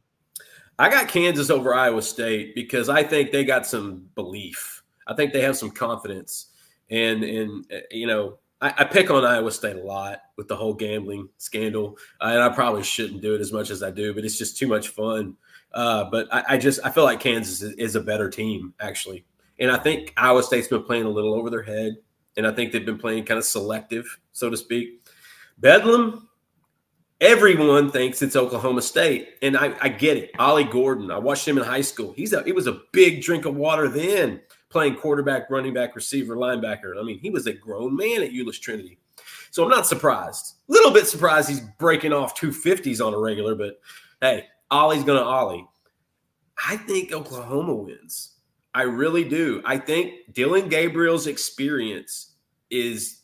I 0.77 0.89
got 0.89 1.09
Kansas 1.09 1.49
over 1.49 1.73
Iowa 1.73 2.01
State 2.01 2.55
because 2.55 2.89
I 2.89 3.03
think 3.03 3.31
they 3.31 3.43
got 3.43 3.65
some 3.67 4.07
belief. 4.15 4.83
I 5.07 5.15
think 5.15 5.33
they 5.33 5.41
have 5.41 5.57
some 5.57 5.71
confidence, 5.71 6.47
and 6.89 7.23
and 7.23 7.65
you 7.91 8.07
know 8.07 8.37
I, 8.61 8.73
I 8.77 8.83
pick 8.85 9.09
on 9.09 9.25
Iowa 9.25 9.51
State 9.51 9.77
a 9.77 9.81
lot 9.81 10.21
with 10.37 10.47
the 10.47 10.55
whole 10.55 10.73
gambling 10.73 11.29
scandal, 11.37 11.97
uh, 12.21 12.25
and 12.25 12.41
I 12.41 12.49
probably 12.49 12.83
shouldn't 12.83 13.21
do 13.21 13.35
it 13.35 13.41
as 13.41 13.51
much 13.51 13.69
as 13.69 13.83
I 13.83 13.91
do, 13.91 14.13
but 14.13 14.25
it's 14.25 14.37
just 14.37 14.57
too 14.57 14.67
much 14.67 14.89
fun. 14.89 15.35
Uh, 15.73 16.05
but 16.09 16.27
I, 16.33 16.43
I, 16.49 16.57
just 16.57 16.79
I 16.83 16.89
feel 16.89 17.03
like 17.03 17.19
Kansas 17.19 17.61
is, 17.61 17.73
is 17.73 17.95
a 17.95 18.01
better 18.01 18.29
team 18.29 18.73
actually. 18.79 19.25
And 19.59 19.71
I 19.71 19.77
think 19.77 20.13
Iowa 20.17 20.41
State's 20.41 20.67
been 20.67 20.83
playing 20.83 21.05
a 21.05 21.09
little 21.09 21.33
over 21.33 21.49
their 21.49 21.63
head. 21.63 21.97
And 22.37 22.47
I 22.47 22.51
think 22.51 22.71
they've 22.71 22.85
been 22.85 22.97
playing 22.97 23.25
kind 23.25 23.37
of 23.37 23.43
selective, 23.43 24.19
so 24.31 24.49
to 24.49 24.55
speak. 24.55 25.03
Bedlam, 25.57 26.29
everyone 27.19 27.91
thinks 27.91 28.21
it's 28.21 28.37
Oklahoma 28.37 28.81
State. 28.81 29.29
And 29.41 29.57
I, 29.57 29.75
I 29.81 29.89
get 29.89 30.15
it. 30.15 30.31
Ollie 30.39 30.63
Gordon, 30.63 31.11
I 31.11 31.17
watched 31.17 31.47
him 31.47 31.57
in 31.57 31.65
high 31.65 31.81
school. 31.81 32.13
He's 32.13 32.31
a, 32.31 32.45
it 32.47 32.55
was 32.55 32.67
a 32.67 32.81
big 32.93 33.21
drink 33.21 33.45
of 33.45 33.55
water 33.55 33.89
then, 33.89 34.39
playing 34.69 34.95
quarterback, 34.95 35.49
running 35.49 35.73
back, 35.73 35.95
receiver, 35.95 36.35
linebacker. 36.35 36.99
I 36.99 37.03
mean, 37.03 37.19
he 37.19 37.29
was 37.29 37.47
a 37.47 37.53
grown 37.53 37.95
man 37.95 38.21
at 38.23 38.31
Euless 38.31 38.59
Trinity. 38.59 38.99
So 39.51 39.63
I'm 39.63 39.69
not 39.69 39.87
surprised. 39.87 40.55
A 40.69 40.71
little 40.71 40.91
bit 40.91 41.07
surprised 41.07 41.49
he's 41.49 41.61
breaking 41.79 42.13
off 42.13 42.39
250s 42.39 43.05
on 43.05 43.13
a 43.13 43.17
regular, 43.17 43.55
but 43.55 43.79
hey, 44.21 44.45
Ollie's 44.69 45.03
going 45.03 45.19
to 45.19 45.25
Ollie. 45.25 45.65
I 46.67 46.77
think 46.77 47.11
Oklahoma 47.11 47.73
wins. 47.73 48.35
I 48.73 48.83
really 48.83 49.23
do. 49.23 49.61
I 49.65 49.77
think 49.77 50.33
Dillon 50.33 50.69
Gabriel's 50.69 51.27
experience 51.27 52.35
is 52.69 53.21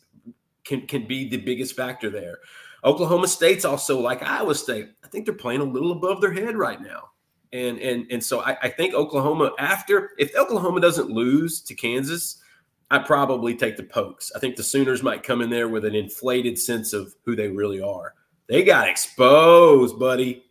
can 0.64 0.86
can 0.86 1.06
be 1.06 1.28
the 1.28 1.36
biggest 1.36 1.76
factor 1.76 2.10
there. 2.10 2.38
Oklahoma 2.84 3.28
State's 3.28 3.64
also 3.64 4.00
like 4.00 4.22
Iowa 4.22 4.54
State. 4.54 4.88
I 5.04 5.08
think 5.08 5.24
they're 5.24 5.34
playing 5.34 5.60
a 5.60 5.64
little 5.64 5.92
above 5.92 6.20
their 6.20 6.32
head 6.32 6.56
right 6.56 6.80
now. 6.80 7.10
And 7.56 7.78
and 7.78 8.06
and 8.10 8.22
so 8.22 8.40
I, 8.40 8.58
I 8.62 8.68
think 8.68 8.92
Oklahoma 8.92 9.52
after 9.58 10.10
if 10.18 10.34
Oklahoma 10.36 10.80
doesn't 10.80 11.08
lose 11.08 11.60
to 11.62 11.74
Kansas, 11.74 12.42
I 12.90 12.98
probably 12.98 13.56
take 13.56 13.78
the 13.78 13.82
pokes. 13.82 14.30
I 14.36 14.38
think 14.38 14.56
the 14.56 14.62
Sooners 14.62 15.02
might 15.02 15.22
come 15.22 15.40
in 15.40 15.48
there 15.48 15.68
with 15.68 15.86
an 15.86 15.94
inflated 15.94 16.58
sense 16.58 16.92
of 16.92 17.14
who 17.24 17.34
they 17.34 17.48
really 17.48 17.80
are. 17.80 18.14
They 18.46 18.62
got 18.62 18.88
exposed, 18.88 19.98
buddy. 19.98 20.44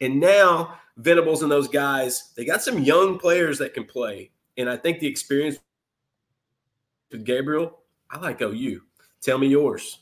And 0.00 0.18
now 0.18 0.78
Venables 0.96 1.42
and 1.42 1.50
those 1.50 1.68
guys, 1.68 2.32
they 2.36 2.44
got 2.44 2.62
some 2.62 2.80
young 2.80 3.18
players 3.18 3.58
that 3.58 3.72
can 3.72 3.84
play. 3.84 4.32
And 4.56 4.68
I 4.68 4.76
think 4.76 4.98
the 4.98 5.06
experience 5.06 5.58
with 7.12 7.24
Gabriel, 7.24 7.78
I 8.10 8.18
like 8.18 8.42
OU. 8.42 8.82
Tell 9.20 9.38
me 9.38 9.46
yours. 9.46 10.00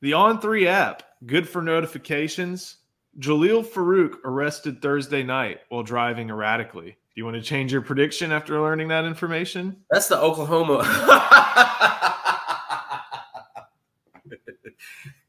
The 0.00 0.14
On 0.14 0.40
Three 0.40 0.66
app, 0.66 1.04
good 1.26 1.48
for 1.48 1.62
notifications. 1.62 2.78
Jalil 3.18 3.64
Farooq 3.64 4.16
arrested 4.24 4.80
Thursday 4.80 5.22
night 5.22 5.60
while 5.68 5.82
driving 5.82 6.30
erratically. 6.30 6.96
Do 7.14 7.20
you 7.20 7.24
want 7.24 7.36
to 7.36 7.42
change 7.42 7.72
your 7.72 7.82
prediction 7.82 8.32
after 8.32 8.60
learning 8.60 8.88
that 8.88 9.04
information? 9.04 9.76
That's 9.90 10.08
the 10.08 10.18
Oklahoma. 10.18 10.82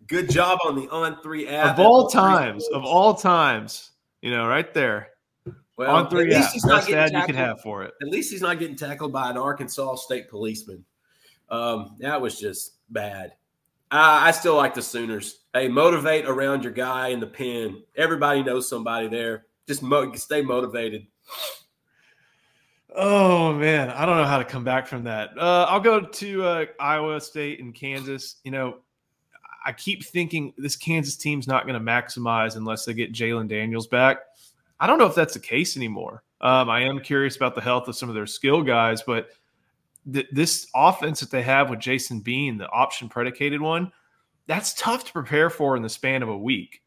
good 0.08 0.30
job 0.30 0.60
on 0.66 0.76
the 0.76 0.88
On 0.90 1.22
Three 1.22 1.48
app. 1.48 1.78
Of 1.78 1.86
all 1.86 2.08
times, 2.08 2.66
of 2.74 2.86
all 2.86 3.16
times, 3.16 3.92
you 4.22 4.32
know, 4.32 4.48
right 4.48 4.74
there. 4.74 5.10
Well, 5.76 5.96
on 5.96 6.10
three, 6.10 6.32
at 6.32 6.38
least 6.38 6.54
he's 6.54 6.66
not 6.66 6.86
getting 6.86 7.12
tackled, 7.12 7.22
you 7.22 7.26
can 7.26 7.36
have 7.36 7.62
for 7.62 7.84
it. 7.84 7.94
At 8.02 8.08
least 8.08 8.32
he's 8.32 8.42
not 8.42 8.60
getting 8.60 8.76
tackled 8.76 9.12
by 9.12 9.32
an 9.32 9.38
Arkansas 9.38 9.96
State 9.96 10.30
policeman. 10.30 10.86
Um, 11.50 11.96
that 12.00 12.22
was 12.22 12.40
just 12.40 12.76
bad. 12.90 13.34
I, 13.92 14.28
I 14.28 14.32
still 14.32 14.56
like 14.56 14.76
the 14.76 14.82
Sooners. 14.82 15.43
Hey, 15.54 15.68
motivate 15.68 16.26
around 16.26 16.64
your 16.64 16.74
guy 16.74 17.10
in 17.10 17.20
the 17.20 17.28
pen. 17.28 17.84
Everybody 17.96 18.42
knows 18.42 18.68
somebody 18.68 19.08
there. 19.08 19.46
Just 19.68 19.84
mo- 19.84 20.14
stay 20.16 20.42
motivated. 20.42 21.06
Oh 22.96 23.54
man, 23.54 23.90
I 23.90 24.06
don't 24.06 24.18
know 24.18 24.26
how 24.26 24.40
to 24.40 24.46
come 24.46 24.64
back 24.64 24.88
from 24.88 25.04
that. 25.04 25.38
Uh, 25.38 25.66
I'll 25.70 25.80
go 25.80 26.02
to 26.02 26.44
uh, 26.44 26.66
Iowa 26.80 27.22
State 27.22 27.60
and 27.60 27.74
Kansas. 27.74 28.38
You 28.44 28.52
know, 28.52 28.80
I 29.66 29.72
keep 29.72 30.04
thinking 30.04 30.54
this 30.58 30.76
Kansas 30.76 31.16
team's 31.16 31.48
not 31.48 31.68
going 31.68 31.80
to 31.80 31.86
maximize 31.92 32.56
unless 32.56 32.86
they 32.86 32.94
get 32.94 33.14
Jalon 33.14 33.48
Daniels 33.48 33.88
back. 33.88 34.18
I 34.80 34.88
don't 34.88 34.98
know 34.98 35.06
if 35.06 35.16
that's 35.16 35.34
the 35.34 35.40
case 35.40 35.78
anymore. 35.78 36.24
Um, 36.42 36.70
I 36.70 36.82
am 36.82 37.00
curious 37.00 37.36
about 37.36 37.56
the 37.56 37.62
health 37.62 37.88
of 37.88 37.96
some 37.96 38.10
of 38.10 38.16
their 38.16 38.26
skill 38.28 38.62
guys, 38.62 39.02
but 39.02 39.30
th- 40.12 40.28
this 40.32 40.68
offense 40.76 41.20
that 41.22 41.32
they 41.32 41.42
have 41.44 41.70
with 41.70 41.80
Jason 41.80 42.20
Bean, 42.20 42.58
the 42.58 42.70
option 42.70 43.08
predicated 43.08 43.62
one, 43.62 43.92
that's 44.48 44.74
tough 44.74 45.06
to 45.06 45.14
prepare 45.14 45.50
for 45.50 45.76
in 45.76 45.84
the 45.84 45.90
span 45.90 46.24
of 46.24 46.30
a 46.30 46.38
week. 46.38 46.82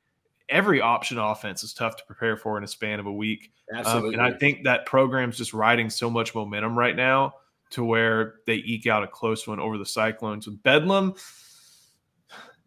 Every 0.48 0.80
option 0.80 1.18
offense 1.18 1.62
is 1.62 1.74
tough 1.74 1.96
to 1.96 2.04
prepare 2.04 2.36
for 2.36 2.56
in 2.58 2.64
a 2.64 2.68
span 2.68 3.00
of 3.00 3.06
a 3.06 3.12
week. 3.12 3.52
Absolutely. 3.72 4.14
Um, 4.16 4.24
and 4.26 4.34
I 4.34 4.38
think 4.38 4.64
that 4.64 4.86
program's 4.86 5.36
just 5.36 5.52
riding 5.52 5.90
so 5.90 6.08
much 6.08 6.34
momentum 6.34 6.78
right 6.78 6.94
now 6.94 7.34
to 7.70 7.84
where 7.84 8.36
they 8.46 8.54
eke 8.54 8.86
out 8.86 9.02
a 9.02 9.08
close 9.08 9.46
one 9.46 9.58
over 9.58 9.76
the 9.76 9.86
Cyclones 9.86 10.46
with 10.46 10.62
Bedlam. 10.62 11.14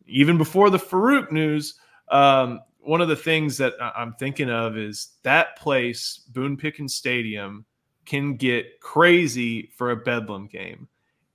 Even 0.07 0.37
before 0.37 0.69
the 0.69 0.77
Farooq 0.77 1.31
news, 1.31 1.75
um, 2.09 2.59
one 2.79 3.01
of 3.01 3.07
the 3.07 3.15
things 3.15 3.57
that 3.57 3.73
I'm 3.79 4.13
thinking 4.13 4.49
of 4.49 4.77
is 4.77 5.11
that 5.23 5.57
place, 5.57 6.21
Boone 6.29 6.57
Pickens 6.57 6.95
Stadium, 6.95 7.65
can 8.05 8.35
get 8.35 8.79
crazy 8.81 9.71
for 9.77 9.91
a 9.91 9.95
Bedlam 9.95 10.47
game. 10.47 10.87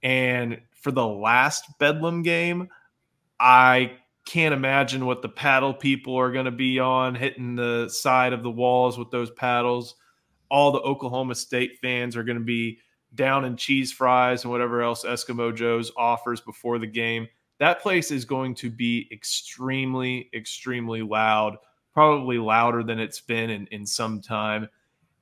And 0.03 0.61
for 0.73 0.91
the 0.91 1.07
last 1.07 1.79
Bedlam 1.79 2.23
game, 2.23 2.69
I 3.45 3.93
can't 4.25 4.55
imagine 4.55 5.05
what 5.05 5.21
the 5.21 5.29
paddle 5.29 5.75
people 5.75 6.17
are 6.17 6.33
going 6.33 6.47
to 6.47 6.51
be 6.51 6.79
on, 6.81 7.15
hitting 7.15 7.55
the 7.55 7.91
side 7.91 8.33
of 8.33 8.43
the 8.43 8.51
walls 8.51 8.97
with 8.97 9.11
those 9.11 9.31
paddles. 9.33 9.97
All 10.51 10.73
the 10.73 10.81
Oklahoma 10.81 11.35
State 11.35 11.79
fans 11.83 12.17
are 12.17 12.25
going 12.25 12.39
to 12.39 12.45
be 12.45 12.79
down 13.15 13.45
in 13.45 13.59
cheese 13.59 13.93
fries 13.93 14.45
and 14.45 14.51
whatever 14.51 14.81
else 14.81 15.05
Eskimo 15.05 15.55
Joe's 15.55 15.93
offers 15.95 16.41
before 16.41 16.79
the 16.79 16.87
game. 16.87 17.29
That 17.59 17.83
place 17.83 18.11
is 18.11 18.25
going 18.25 18.55
to 18.57 18.71
be 18.71 19.09
extremely, 19.13 20.31
extremely 20.35 21.03
loud, 21.03 21.59
probably 21.93 22.39
louder 22.39 22.83
than 22.83 22.99
it's 22.99 23.21
been 23.21 23.51
in, 23.51 23.67
in 23.67 23.85
some 23.85 24.23
time. 24.23 24.71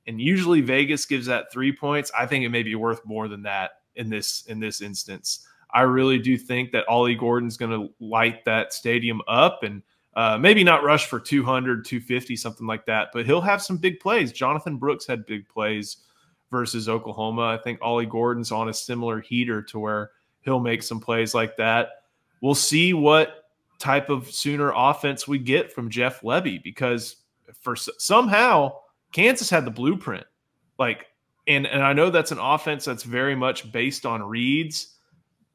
And 0.07 0.21
usually 0.21 0.61
Vegas 0.61 1.05
gives 1.05 1.25
that 1.25 1.51
three 1.51 1.75
points. 1.75 2.09
I 2.17 2.25
think 2.25 2.45
it 2.45 2.49
may 2.49 2.63
be 2.63 2.75
worth 2.75 3.05
more 3.05 3.27
than 3.27 3.43
that 3.43 3.71
in 3.95 4.09
this 4.09 4.45
in 4.47 4.61
this 4.61 4.81
instance. 4.81 5.45
I 5.73 5.81
really 5.81 6.19
do 6.19 6.37
think 6.37 6.71
that 6.71 6.87
Ollie 6.87 7.15
Gordon's 7.15 7.57
going 7.57 7.71
to 7.71 7.93
light 7.99 8.45
that 8.45 8.73
stadium 8.73 9.21
up 9.27 9.63
and 9.63 9.81
uh, 10.15 10.37
maybe 10.37 10.63
not 10.63 10.83
rush 10.83 11.07
for 11.07 11.19
200, 11.19 11.83
250, 11.83 12.35
something 12.35 12.67
like 12.67 12.85
that, 12.85 13.09
but 13.13 13.25
he'll 13.25 13.41
have 13.41 13.61
some 13.61 13.77
big 13.77 13.99
plays. 13.99 14.31
Jonathan 14.31 14.77
Brooks 14.77 15.07
had 15.07 15.25
big 15.25 15.47
plays 15.49 15.97
versus 16.51 16.87
Oklahoma. 16.87 17.47
I 17.47 17.57
think 17.57 17.79
Ollie 17.81 18.05
Gordon's 18.05 18.51
on 18.51 18.69
a 18.69 18.73
similar 18.73 19.19
heater 19.19 19.61
to 19.63 19.79
where 19.79 20.11
he'll 20.41 20.59
make 20.59 20.83
some 20.83 20.99
plays 20.99 21.33
like 21.33 21.57
that. 21.57 22.03
We'll 22.41 22.53
see 22.53 22.93
what 22.93 23.45
type 23.79 24.09
of 24.09 24.29
Sooner 24.31 24.71
offense 24.75 25.27
we 25.27 25.39
get 25.39 25.73
from 25.73 25.89
Jeff 25.89 26.21
Lebby 26.21 26.61
because 26.61 27.17
for 27.59 27.75
somehow 27.75 28.73
Kansas 29.11 29.49
had 29.49 29.65
the 29.65 29.71
blueprint. 29.71 30.25
Like, 30.77 31.07
and 31.47 31.65
and 31.65 31.81
I 31.81 31.93
know 31.93 32.09
that's 32.09 32.31
an 32.31 32.39
offense 32.39 32.85
that's 32.85 33.03
very 33.03 33.35
much 33.35 33.71
based 33.71 34.05
on 34.05 34.21
reads 34.21 34.95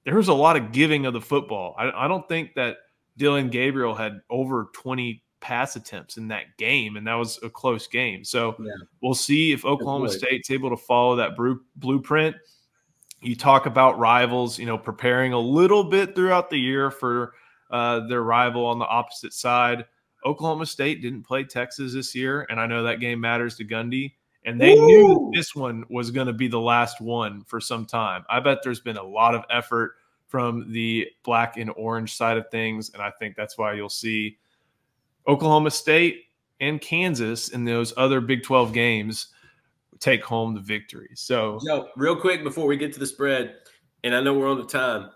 there 0.08 0.16
was 0.16 0.28
a 0.28 0.34
lot 0.34 0.56
of 0.56 0.72
giving 0.72 1.04
of 1.04 1.12
the 1.12 1.20
football. 1.20 1.74
I, 1.76 2.06
I 2.06 2.08
don't 2.08 2.26
think 2.26 2.54
that 2.54 2.78
Dillon 3.18 3.50
Gabriel 3.50 3.94
had 3.94 4.22
over 4.30 4.70
20 4.72 5.22
pass 5.40 5.76
attempts 5.76 6.16
in 6.16 6.28
that 6.28 6.56
game, 6.56 6.96
and 6.96 7.06
that 7.06 7.16
was 7.16 7.38
a 7.42 7.50
close 7.50 7.86
game. 7.86 8.24
So 8.24 8.56
yeah. 8.58 8.72
we'll 9.02 9.12
see 9.12 9.52
if 9.52 9.66
Oklahoma 9.66 10.08
State's 10.08 10.50
able 10.50 10.70
to 10.70 10.78
follow 10.78 11.16
that 11.16 11.32
blueprint. 11.76 12.36
You 13.20 13.36
talk 13.36 13.66
about 13.66 13.98
rivals, 13.98 14.58
you 14.58 14.64
know, 14.64 14.78
preparing 14.78 15.34
a 15.34 15.38
little 15.38 15.84
bit 15.84 16.14
throughout 16.14 16.48
the 16.48 16.58
year 16.58 16.90
for 16.90 17.34
uh, 17.70 18.06
their 18.08 18.22
rival 18.22 18.64
on 18.64 18.78
the 18.78 18.86
opposite 18.86 19.34
side. 19.34 19.84
Oklahoma 20.24 20.64
State 20.64 21.02
didn't 21.02 21.24
play 21.24 21.44
Texas 21.44 21.92
this 21.92 22.14
year, 22.14 22.46
and 22.48 22.58
I 22.58 22.66
know 22.66 22.82
that 22.84 22.98
game 22.98 23.20
matters 23.20 23.56
to 23.56 23.64
Gundy 23.66 24.14
and 24.44 24.60
they 24.60 24.74
Ooh. 24.74 24.86
knew 24.86 25.30
this 25.34 25.54
one 25.54 25.84
was 25.90 26.10
going 26.10 26.26
to 26.26 26.32
be 26.32 26.48
the 26.48 26.60
last 26.60 27.00
one 27.00 27.42
for 27.44 27.60
some 27.60 27.84
time. 27.84 28.24
I 28.30 28.40
bet 28.40 28.58
there's 28.62 28.80
been 28.80 28.96
a 28.96 29.02
lot 29.02 29.34
of 29.34 29.44
effort 29.50 29.96
from 30.26 30.72
the 30.72 31.08
black 31.22 31.56
and 31.56 31.70
orange 31.76 32.14
side 32.14 32.36
of 32.36 32.50
things, 32.50 32.90
and 32.94 33.02
I 33.02 33.10
think 33.10 33.36
that's 33.36 33.58
why 33.58 33.72
you'll 33.74 33.88
see 33.88 34.38
Oklahoma 35.26 35.70
State 35.70 36.24
and 36.60 36.80
Kansas 36.80 37.48
in 37.48 37.64
those 37.64 37.92
other 37.96 38.20
Big 38.20 38.42
12 38.42 38.72
games 38.72 39.28
take 40.00 40.24
home 40.24 40.54
the 40.54 40.60
victory. 40.60 41.10
So, 41.14 41.58
Yo, 41.62 41.88
real 41.96 42.16
quick 42.16 42.44
before 42.44 42.66
we 42.66 42.76
get 42.76 42.92
to 42.92 43.00
the 43.00 43.06
spread, 43.06 43.56
and 44.04 44.14
I 44.14 44.20
know 44.20 44.34
we're 44.34 44.50
on 44.50 44.58
the 44.58 44.66
time. 44.66 45.10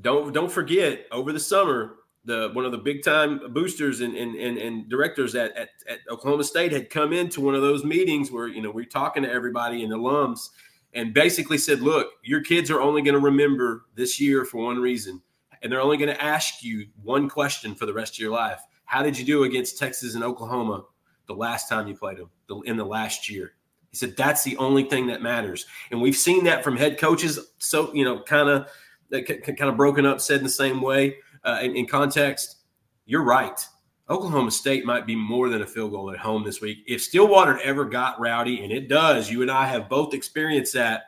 Don't 0.00 0.32
don't 0.32 0.50
forget 0.50 1.06
over 1.12 1.32
the 1.32 1.40
summer 1.40 1.96
the 2.24 2.50
one 2.52 2.64
of 2.64 2.72
the 2.72 2.78
big 2.78 3.02
time 3.02 3.40
boosters 3.52 4.00
and 4.00 4.14
and, 4.14 4.36
and, 4.36 4.58
and 4.58 4.88
directors 4.88 5.34
at, 5.34 5.56
at, 5.56 5.70
at, 5.88 5.98
Oklahoma 6.10 6.44
State 6.44 6.72
had 6.72 6.90
come 6.90 7.12
into 7.12 7.40
one 7.40 7.54
of 7.54 7.62
those 7.62 7.84
meetings 7.84 8.30
where 8.30 8.48
you 8.48 8.62
know 8.62 8.70
we're 8.70 8.84
talking 8.84 9.22
to 9.22 9.30
everybody 9.30 9.82
and 9.82 9.92
alums 9.92 10.50
and 10.94 11.14
basically 11.14 11.56
said, 11.56 11.80
look, 11.80 12.12
your 12.22 12.42
kids 12.42 12.70
are 12.70 12.80
only 12.80 13.00
going 13.00 13.14
to 13.14 13.20
remember 13.20 13.86
this 13.94 14.20
year 14.20 14.44
for 14.44 14.62
one 14.64 14.78
reason, 14.78 15.22
and 15.62 15.72
they're 15.72 15.80
only 15.80 15.96
going 15.96 16.14
to 16.14 16.22
ask 16.22 16.62
you 16.62 16.86
one 17.02 17.28
question 17.28 17.74
for 17.74 17.86
the 17.86 17.94
rest 17.94 18.14
of 18.14 18.18
your 18.18 18.32
life: 18.32 18.60
How 18.84 19.02
did 19.02 19.18
you 19.18 19.24
do 19.24 19.44
against 19.44 19.78
Texas 19.78 20.14
and 20.14 20.22
Oklahoma 20.22 20.84
the 21.26 21.34
last 21.34 21.68
time 21.68 21.88
you 21.88 21.96
played 21.96 22.18
them 22.18 22.30
in 22.64 22.76
the 22.76 22.84
last 22.84 23.28
year? 23.28 23.54
He 23.90 23.96
said 23.96 24.16
that's 24.16 24.44
the 24.44 24.56
only 24.58 24.84
thing 24.84 25.08
that 25.08 25.22
matters, 25.22 25.66
and 25.90 26.00
we've 26.00 26.16
seen 26.16 26.44
that 26.44 26.62
from 26.62 26.76
head 26.76 26.98
coaches. 26.98 27.38
So 27.58 27.92
you 27.92 28.04
know, 28.04 28.22
kind 28.22 28.48
of 28.48 28.68
kind 29.10 29.68
of 29.68 29.76
broken 29.76 30.06
up, 30.06 30.20
said 30.20 30.38
in 30.38 30.44
the 30.44 30.50
same 30.50 30.80
way 30.80 31.16
uh, 31.44 31.58
in, 31.62 31.76
in 31.76 31.86
context, 31.86 32.56
you're 33.04 33.24
right. 33.24 33.66
Oklahoma 34.10 34.50
State 34.50 34.84
might 34.84 35.06
be 35.06 35.16
more 35.16 35.48
than 35.48 35.62
a 35.62 35.66
field 35.66 35.92
goal 35.92 36.10
at 36.10 36.18
home 36.18 36.44
this 36.44 36.60
week. 36.60 36.78
If 36.86 37.02
Stillwater 37.02 37.58
ever 37.60 37.84
got 37.84 38.20
rowdy, 38.20 38.62
and 38.62 38.72
it 38.72 38.88
does, 38.88 39.30
you 39.30 39.42
and 39.42 39.50
I 39.50 39.66
have 39.66 39.88
both 39.88 40.14
experienced 40.14 40.74
that. 40.74 41.04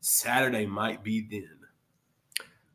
Saturday 0.00 0.64
might 0.64 1.02
be 1.02 1.26
then. 1.28 1.58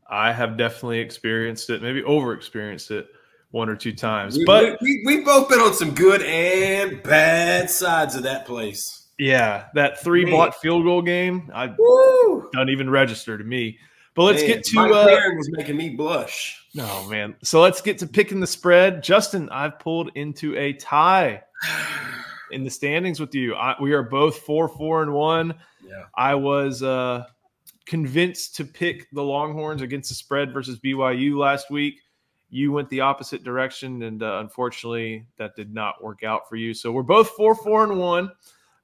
I 0.08 0.32
have 0.32 0.56
definitely 0.56 1.00
experienced 1.00 1.70
it, 1.70 1.82
maybe 1.82 2.02
over 2.04 2.34
experienced 2.34 2.90
it 2.90 3.08
one 3.50 3.68
or 3.68 3.76
two 3.76 3.92
times. 3.92 4.36
We, 4.36 4.44
but 4.44 4.78
we, 4.82 5.02
we, 5.06 5.16
have 5.16 5.24
both 5.24 5.48
been 5.48 5.60
on 5.60 5.74
some 5.74 5.94
good 5.94 6.22
and 6.22 7.02
bad 7.02 7.70
sides 7.70 8.14
of 8.14 8.24
that 8.24 8.46
place. 8.46 9.08
Yeah, 9.18 9.66
that 9.74 10.00
three 10.02 10.24
block 10.24 10.56
field 10.56 10.84
goal 10.84 11.02
game, 11.02 11.50
I 11.54 11.68
do 11.68 12.50
not 12.52 12.68
even 12.68 12.90
register 12.90 13.38
to 13.38 13.44
me. 13.44 13.78
But 14.14 14.22
let's 14.24 14.42
man, 14.42 14.50
get 14.50 14.64
to 14.64 14.74
Mike 14.76 14.92
uh, 14.92 15.34
was 15.36 15.50
making 15.50 15.76
me 15.76 15.90
blush. 15.90 16.64
No, 16.74 17.08
man. 17.08 17.34
So 17.42 17.60
let's 17.60 17.80
get 17.80 17.98
to 17.98 18.06
picking 18.06 18.40
the 18.40 18.46
spread. 18.46 19.02
Justin, 19.02 19.48
I've 19.50 19.78
pulled 19.78 20.10
into 20.14 20.56
a 20.56 20.72
tie 20.74 21.42
in 22.52 22.62
the 22.62 22.70
standings 22.70 23.18
with 23.18 23.34
you. 23.34 23.54
I, 23.54 23.74
we 23.80 23.92
are 23.92 24.02
both 24.02 24.38
four, 24.38 24.68
four, 24.68 25.02
and 25.02 25.12
one. 25.12 25.54
Yeah. 25.84 26.04
I 26.14 26.36
was 26.36 26.82
uh, 26.82 27.24
convinced 27.86 28.54
to 28.56 28.64
pick 28.64 29.10
the 29.10 29.22
Longhorns 29.22 29.82
against 29.82 30.10
the 30.10 30.14
spread 30.14 30.52
versus 30.52 30.78
BYU 30.78 31.36
last 31.36 31.70
week. 31.70 32.00
You 32.50 32.70
went 32.70 32.88
the 32.90 33.00
opposite 33.00 33.42
direction, 33.42 34.04
and 34.04 34.22
uh, 34.22 34.38
unfortunately, 34.38 35.26
that 35.38 35.56
did 35.56 35.74
not 35.74 36.02
work 36.04 36.22
out 36.22 36.48
for 36.48 36.54
you. 36.54 36.72
So 36.72 36.92
we're 36.92 37.02
both 37.02 37.30
four, 37.30 37.56
four, 37.56 37.82
and 37.82 37.98
one 37.98 38.30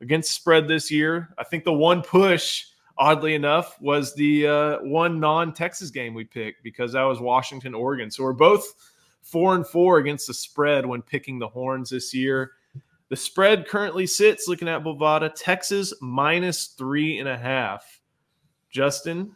against 0.00 0.32
spread 0.32 0.66
this 0.66 0.90
year. 0.90 1.32
I 1.38 1.44
think 1.44 1.62
the 1.62 1.72
one 1.72 2.02
push 2.02 2.64
oddly 3.00 3.34
enough, 3.34 3.80
was 3.80 4.14
the 4.14 4.46
uh, 4.46 4.78
one 4.82 5.18
non-Texas 5.18 5.90
game 5.90 6.12
we 6.12 6.22
picked 6.22 6.62
because 6.62 6.92
that 6.92 7.02
was 7.02 7.18
Washington, 7.18 7.74
Oregon. 7.74 8.10
So 8.10 8.22
we're 8.22 8.34
both 8.34 8.74
four 9.22 9.56
and 9.56 9.66
four 9.66 9.98
against 9.98 10.26
the 10.26 10.34
spread 10.34 10.84
when 10.84 11.00
picking 11.00 11.38
the 11.38 11.48
horns 11.48 11.90
this 11.90 12.14
year. 12.14 12.52
The 13.08 13.16
spread 13.16 13.66
currently 13.66 14.06
sits 14.06 14.46
looking 14.46 14.68
at 14.68 14.84
Bovada, 14.84 15.32
Texas 15.34 15.94
minus 16.00 16.68
three 16.68 17.18
and 17.18 17.28
a 17.28 17.36
half. 17.36 18.00
Justin, 18.70 19.34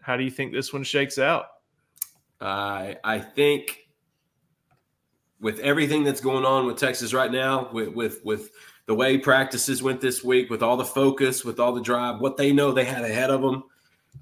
how 0.00 0.16
do 0.16 0.22
you 0.22 0.30
think 0.30 0.52
this 0.52 0.72
one 0.72 0.84
shakes 0.84 1.18
out? 1.18 1.46
I 2.40 2.98
I 3.02 3.18
think 3.18 3.88
with 5.40 5.58
everything 5.60 6.04
that's 6.04 6.20
going 6.20 6.44
on 6.44 6.66
with 6.66 6.76
Texas 6.76 7.14
right 7.14 7.32
now, 7.32 7.70
with 7.72 7.88
with 7.88 8.24
with 8.24 8.50
the 8.86 8.94
way 8.94 9.18
practices 9.18 9.82
went 9.82 10.00
this 10.00 10.22
week, 10.22 10.48
with 10.48 10.62
all 10.62 10.76
the 10.76 10.84
focus, 10.84 11.44
with 11.44 11.58
all 11.58 11.72
the 11.72 11.80
drive, 11.80 12.20
what 12.20 12.36
they 12.36 12.52
know 12.52 12.72
they 12.72 12.84
had 12.84 13.04
ahead 13.04 13.30
of 13.30 13.42
them, 13.42 13.64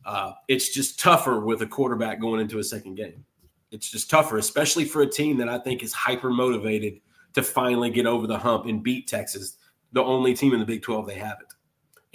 uh, 0.05 0.33
it's 0.49 0.73
just 0.73 0.99
tougher 0.99 1.41
with 1.41 1.63
a 1.63 1.67
quarterback 1.67 2.21
going 2.21 2.41
into 2.41 2.59
a 2.59 2.65
second 2.65 2.95
game. 2.97 3.25
It's 3.71 3.91
just 3.91 4.09
tougher, 4.09 4.39
especially 4.39 4.85
for 4.85 5.03
a 5.03 5.07
team 5.07 5.37
that 5.39 5.49
I 5.49 5.59
think 5.59 5.83
is 5.83 5.93
hyper 5.93 6.31
motivated 6.31 7.01
to 7.35 7.43
finally 7.43 7.91
get 7.91 8.07
over 8.07 8.27
the 8.27 8.39
hump 8.39 8.67
and 8.67 8.83
beat 8.83 9.07
Texas, 9.07 9.59
the 9.93 10.03
only 10.03 10.35
team 10.35 10.55
in 10.55 10.61
the 10.61 10.67
Big 10.67 10.83
12 10.83 11.07
they 11.07 11.15
haven't. 11.15 11.53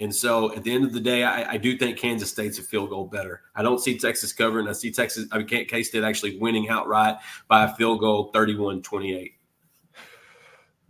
And 0.00 0.14
so 0.14 0.54
at 0.54 0.64
the 0.64 0.72
end 0.72 0.84
of 0.84 0.94
the 0.94 1.00
day, 1.00 1.24
I, 1.24 1.52
I, 1.52 1.56
do 1.58 1.76
think 1.76 1.98
Kansas 1.98 2.30
State's 2.30 2.58
a 2.58 2.62
field 2.62 2.88
goal 2.88 3.04
better. 3.04 3.42
I 3.54 3.62
don't 3.62 3.80
see 3.80 3.98
Texas 3.98 4.32
covering. 4.32 4.66
I 4.66 4.72
see 4.72 4.90
Texas, 4.90 5.26
I 5.30 5.38
mean, 5.38 5.46
K 5.46 5.82
State 5.82 6.02
actually 6.02 6.38
winning 6.38 6.70
outright 6.70 7.16
by 7.48 7.64
a 7.64 7.74
field 7.74 8.00
goal 8.00 8.30
31 8.32 8.80
28. 8.80 9.34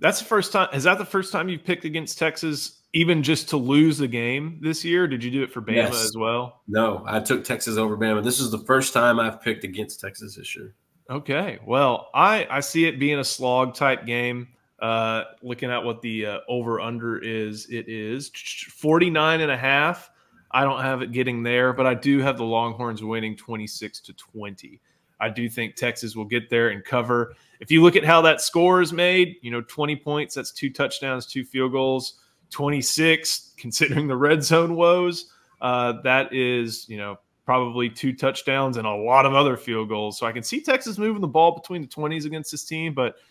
That's 0.01 0.19
the 0.19 0.25
first 0.25 0.53
time. 0.53 0.69
Is 0.73 0.85
that 0.85 0.99
the 0.99 1.05
first 1.05 1.31
time 1.33 1.49
you've 1.49 1.65
picked 1.65 1.85
against 1.85 2.19
Texas, 2.19 2.81
even 2.95 3.23
just 3.23 3.51
to 3.51 3.57
lose 3.57 3.99
the 3.99 4.09
game 4.09 4.59
this 4.63 4.85
year? 4.85 5.07
Did 5.07 5.23
you 5.23 5.31
do 5.31 5.43
it 5.43 5.53
for 5.53 5.61
Bama 5.61 5.77
yes. 5.77 6.05
as 6.05 6.17
well? 6.17 6.63
No, 6.67 7.05
I 7.07 7.21
took 7.21 7.45
Texas 7.45 7.77
over 7.77 7.97
Bama. 7.97 8.25
This 8.25 8.41
is 8.41 8.51
the 8.51 8.59
first 8.59 8.93
time 8.93 9.21
I've 9.21 9.41
picked 9.41 9.65
against 9.65 10.01
Texas 10.01 10.37
this 10.37 10.57
year. 10.57 10.75
Okay. 11.11 11.59
Well, 11.67 12.09
I, 12.15 12.47
I 12.51 12.61
see 12.61 12.87
it 12.87 12.99
being 12.99 13.19
a 13.19 13.25
slog 13.25 13.75
type 13.75 14.07
game. 14.07 14.49
Uh, 14.81 15.25
looking 15.43 15.71
at 15.71 15.85
what 15.85 16.01
the 16.01 16.25
uh, 16.25 16.39
over 16.49 16.81
under 16.81 17.19
is, 17.19 17.67
it 17.69 17.87
is 17.87 18.31
49 18.31 19.41
and 19.43 19.51
a 19.51 19.57
half. 19.57 20.11
I 20.53 20.65
don't 20.65 20.81
have 20.81 21.03
it 21.03 21.13
getting 21.13 21.43
there, 21.43 21.73
but 21.73 21.87
I 21.87 21.95
do 21.95 22.21
have 22.21 22.39
the 22.39 22.45
Longhorns 22.45 23.03
winning 23.03 23.37
26 23.37 24.01
to 24.01 24.13
20. 24.15 24.81
I 25.21 25.29
do 25.29 25.49
think 25.49 25.75
Texas 25.75 26.17
will 26.17 26.25
get 26.25 26.49
there 26.49 26.71
and 26.71 26.83
cover. 26.83 27.35
If 27.61 27.71
you 27.71 27.83
look 27.83 27.97
at 27.97 28.05
how 28.05 28.23
that 28.23 28.41
score 28.41 28.81
is 28.81 28.93
made, 28.93 29.37
you 29.43 29.51
know, 29.51 29.61
20 29.61 29.97
points, 29.97 30.35
that's 30.35 30.51
two 30.51 30.71
touchdowns, 30.71 31.27
two 31.27 31.45
field 31.45 31.73
goals, 31.73 32.15
26, 32.51 33.55
considering 33.59 34.09
the 34.09 34.17
red 34.17 34.43
zone 34.43 34.75
woes, 34.75 35.31
uh, 35.61 36.01
that 36.03 36.33
is, 36.33 36.89
you 36.89 36.97
know, 36.97 37.19
probably 37.45 37.91
two 37.91 38.13
touchdowns 38.15 38.77
and 38.77 38.87
a 38.87 38.95
lot 38.95 39.27
of 39.27 39.35
other 39.35 39.57
field 39.57 39.89
goals. 39.89 40.19
So 40.19 40.27
I 40.27 40.33
can 40.33 40.43
see 40.43 40.61
Texas 40.61 40.99
moving 40.99 41.21
the 41.21 41.29
ball 41.29 41.55
between 41.55 41.83
the 41.83 41.89
20s 41.89 42.25
against 42.25 42.51
this 42.51 42.65
team, 42.65 42.95
but– 42.95 43.17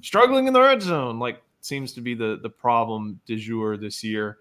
struggling 0.00 0.46
in 0.46 0.52
the 0.52 0.60
red 0.60 0.82
zone, 0.82 1.18
like 1.18 1.42
seems 1.60 1.92
to 1.92 2.00
be 2.00 2.14
the 2.14 2.38
the 2.42 2.50
problem 2.50 3.20
du 3.26 3.36
jour 3.36 3.76
this 3.76 4.02
year. 4.04 4.38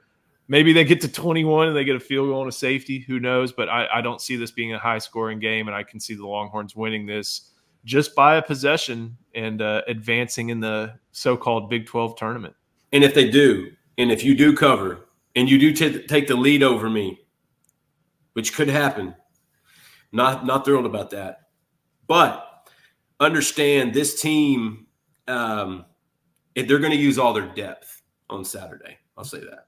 Maybe 0.47 0.73
they 0.73 0.83
get 0.83 1.01
to 1.01 1.07
21 1.07 1.69
and 1.69 1.75
they 1.75 1.83
get 1.83 1.95
a 1.95 1.99
field 1.99 2.29
goal 2.29 2.41
and 2.41 2.49
a 2.49 2.51
safety. 2.51 2.99
Who 2.99 3.19
knows? 3.19 3.51
But 3.51 3.67
I, 3.67 3.87
I 3.91 4.01
don't 4.01 4.21
see 4.21 4.35
this 4.35 4.51
being 4.51 4.73
a 4.73 4.79
high 4.79 4.99
scoring 4.99 5.39
game, 5.39 5.67
and 5.67 5.75
I 5.75 5.81
can 5.81 5.99
see 5.99 6.13
the 6.13 6.27
Longhorns 6.27 6.75
winning 6.75 7.07
this 7.07 7.49
just 7.85 8.15
by 8.15 8.35
a 8.35 8.41
possession 8.41 9.17
and 9.33 9.61
uh, 9.61 9.81
advancing 9.87 10.49
in 10.49 10.59
the 10.59 10.93
so 11.11 11.37
called 11.37 11.69
Big 11.69 11.85
12 11.85 12.17
tournament. 12.17 12.55
And 12.91 13.03
if 13.03 13.13
they 13.13 13.29
do, 13.29 13.71
and 13.97 14.11
if 14.11 14.23
you 14.23 14.35
do 14.35 14.55
cover, 14.55 15.07
and 15.35 15.49
you 15.49 15.59
do 15.59 15.73
t- 15.73 16.05
take 16.07 16.27
the 16.27 16.35
lead 16.35 16.63
over 16.63 16.89
me, 16.89 17.19
which 18.33 18.53
could 18.53 18.69
happen, 18.69 19.15
not 20.11 20.45
not 20.45 20.65
thrilled 20.65 20.85
about 20.85 21.09
that. 21.11 21.49
But 22.07 22.69
understand 23.19 23.93
this 23.93 24.21
team 24.21 24.87
um, 25.27 25.85
if 26.55 26.67
they're 26.67 26.79
going 26.79 26.91
to 26.91 26.97
use 26.97 27.17
all 27.17 27.33
their 27.33 27.47
depth 27.53 28.01
on 28.29 28.45
Saturday. 28.45 28.97
I'll 29.17 29.23
say 29.23 29.39
that. 29.39 29.67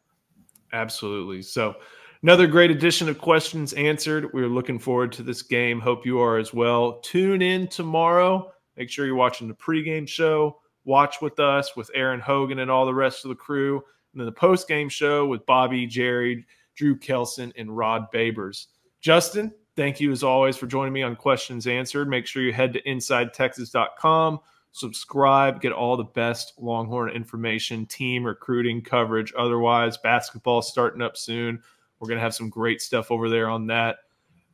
Absolutely. 0.74 1.42
So, 1.42 1.76
another 2.24 2.48
great 2.48 2.72
edition 2.72 3.10
of 3.10 3.20
questions 3.20 3.74
answered. 3.74 4.34
We're 4.34 4.48
looking 4.48 4.80
forward 4.80 5.12
to 5.14 5.24
this 5.24 5.42
game. 5.42 5.80
Hope 5.80 6.06
you 6.06 6.20
are 6.20 6.38
as 6.38 6.54
well. 6.54 7.00
Tune 7.00 7.42
in 7.42 7.68
tomorrow. 7.68 8.52
Make 8.76 8.90
sure 8.90 9.06
you're 9.06 9.16
watching 9.16 9.48
the 9.48 9.54
pregame 9.54 10.08
show. 10.08 10.60
Watch 10.86 11.22
with 11.22 11.40
us 11.40 11.76
with 11.76 11.92
Aaron 11.94 12.20
Hogan 12.20 12.60
and 12.60 12.72
all 12.72 12.86
the 12.86 12.94
rest 12.94 13.26
of 13.26 13.30
the 13.30 13.36
crew. 13.36 13.84
And 14.14 14.22
then 14.22 14.26
the 14.26 14.32
postgame 14.32 14.90
show 14.90 15.26
with 15.26 15.46
Bobby, 15.46 15.86
Jerry, 15.86 16.46
Drew 16.76 16.98
Kelson, 16.98 17.52
and 17.58 17.76
Rod 17.76 18.12
Babers. 18.14 18.68
Justin, 19.02 19.54
thank 19.76 20.00
you 20.00 20.12
as 20.12 20.24
always 20.24 20.58
for 20.58 20.68
joining 20.68 20.94
me 20.94 21.04
on 21.04 21.16
Questions 21.16 21.68
Answered. 21.68 22.08
Make 22.08 22.26
sure 22.26 22.42
you 22.42 22.54
head 22.54 22.74
to 22.74 22.82
InsideTexas.com 22.84 24.40
subscribe, 24.78 25.60
get 25.60 25.72
all 25.72 25.98
the 25.98 26.04
best 26.04 26.54
Longhorn 26.58 27.10
information, 27.10 27.86
team 27.86 28.24
recruiting 28.24 28.82
coverage. 28.82 29.34
Otherwise, 29.38 29.98
basketball 29.98 30.62
starting 30.62 31.02
up 31.02 31.18
soon. 31.18 31.62
We're 32.00 32.08
going 32.08 32.18
to 32.18 32.24
have 32.24 32.36
some 32.36 32.50
great 32.50 32.82
stuff 32.82 33.12
over 33.12 33.30
there 33.30 33.50
on 33.50 33.68
that. 33.68 33.98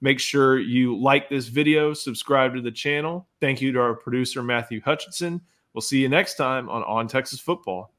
Make 0.01 0.19
sure 0.19 0.59
you 0.59 0.99
like 0.99 1.29
this 1.29 1.47
video, 1.47 1.93
subscribe 1.93 2.53
to 2.55 2.61
the 2.61 2.71
channel. 2.71 3.27
Thank 3.39 3.61
you 3.61 3.71
to 3.71 3.79
our 3.79 3.93
producer, 3.95 4.43
Matthew 4.43 4.81
Hutchinson. 4.81 5.41
We'll 5.73 5.81
see 5.81 5.99
you 5.99 6.09
next 6.09 6.35
time 6.35 6.69
on 6.69 6.83
On 6.83 7.07
Texas 7.07 7.39
Football. 7.39 7.93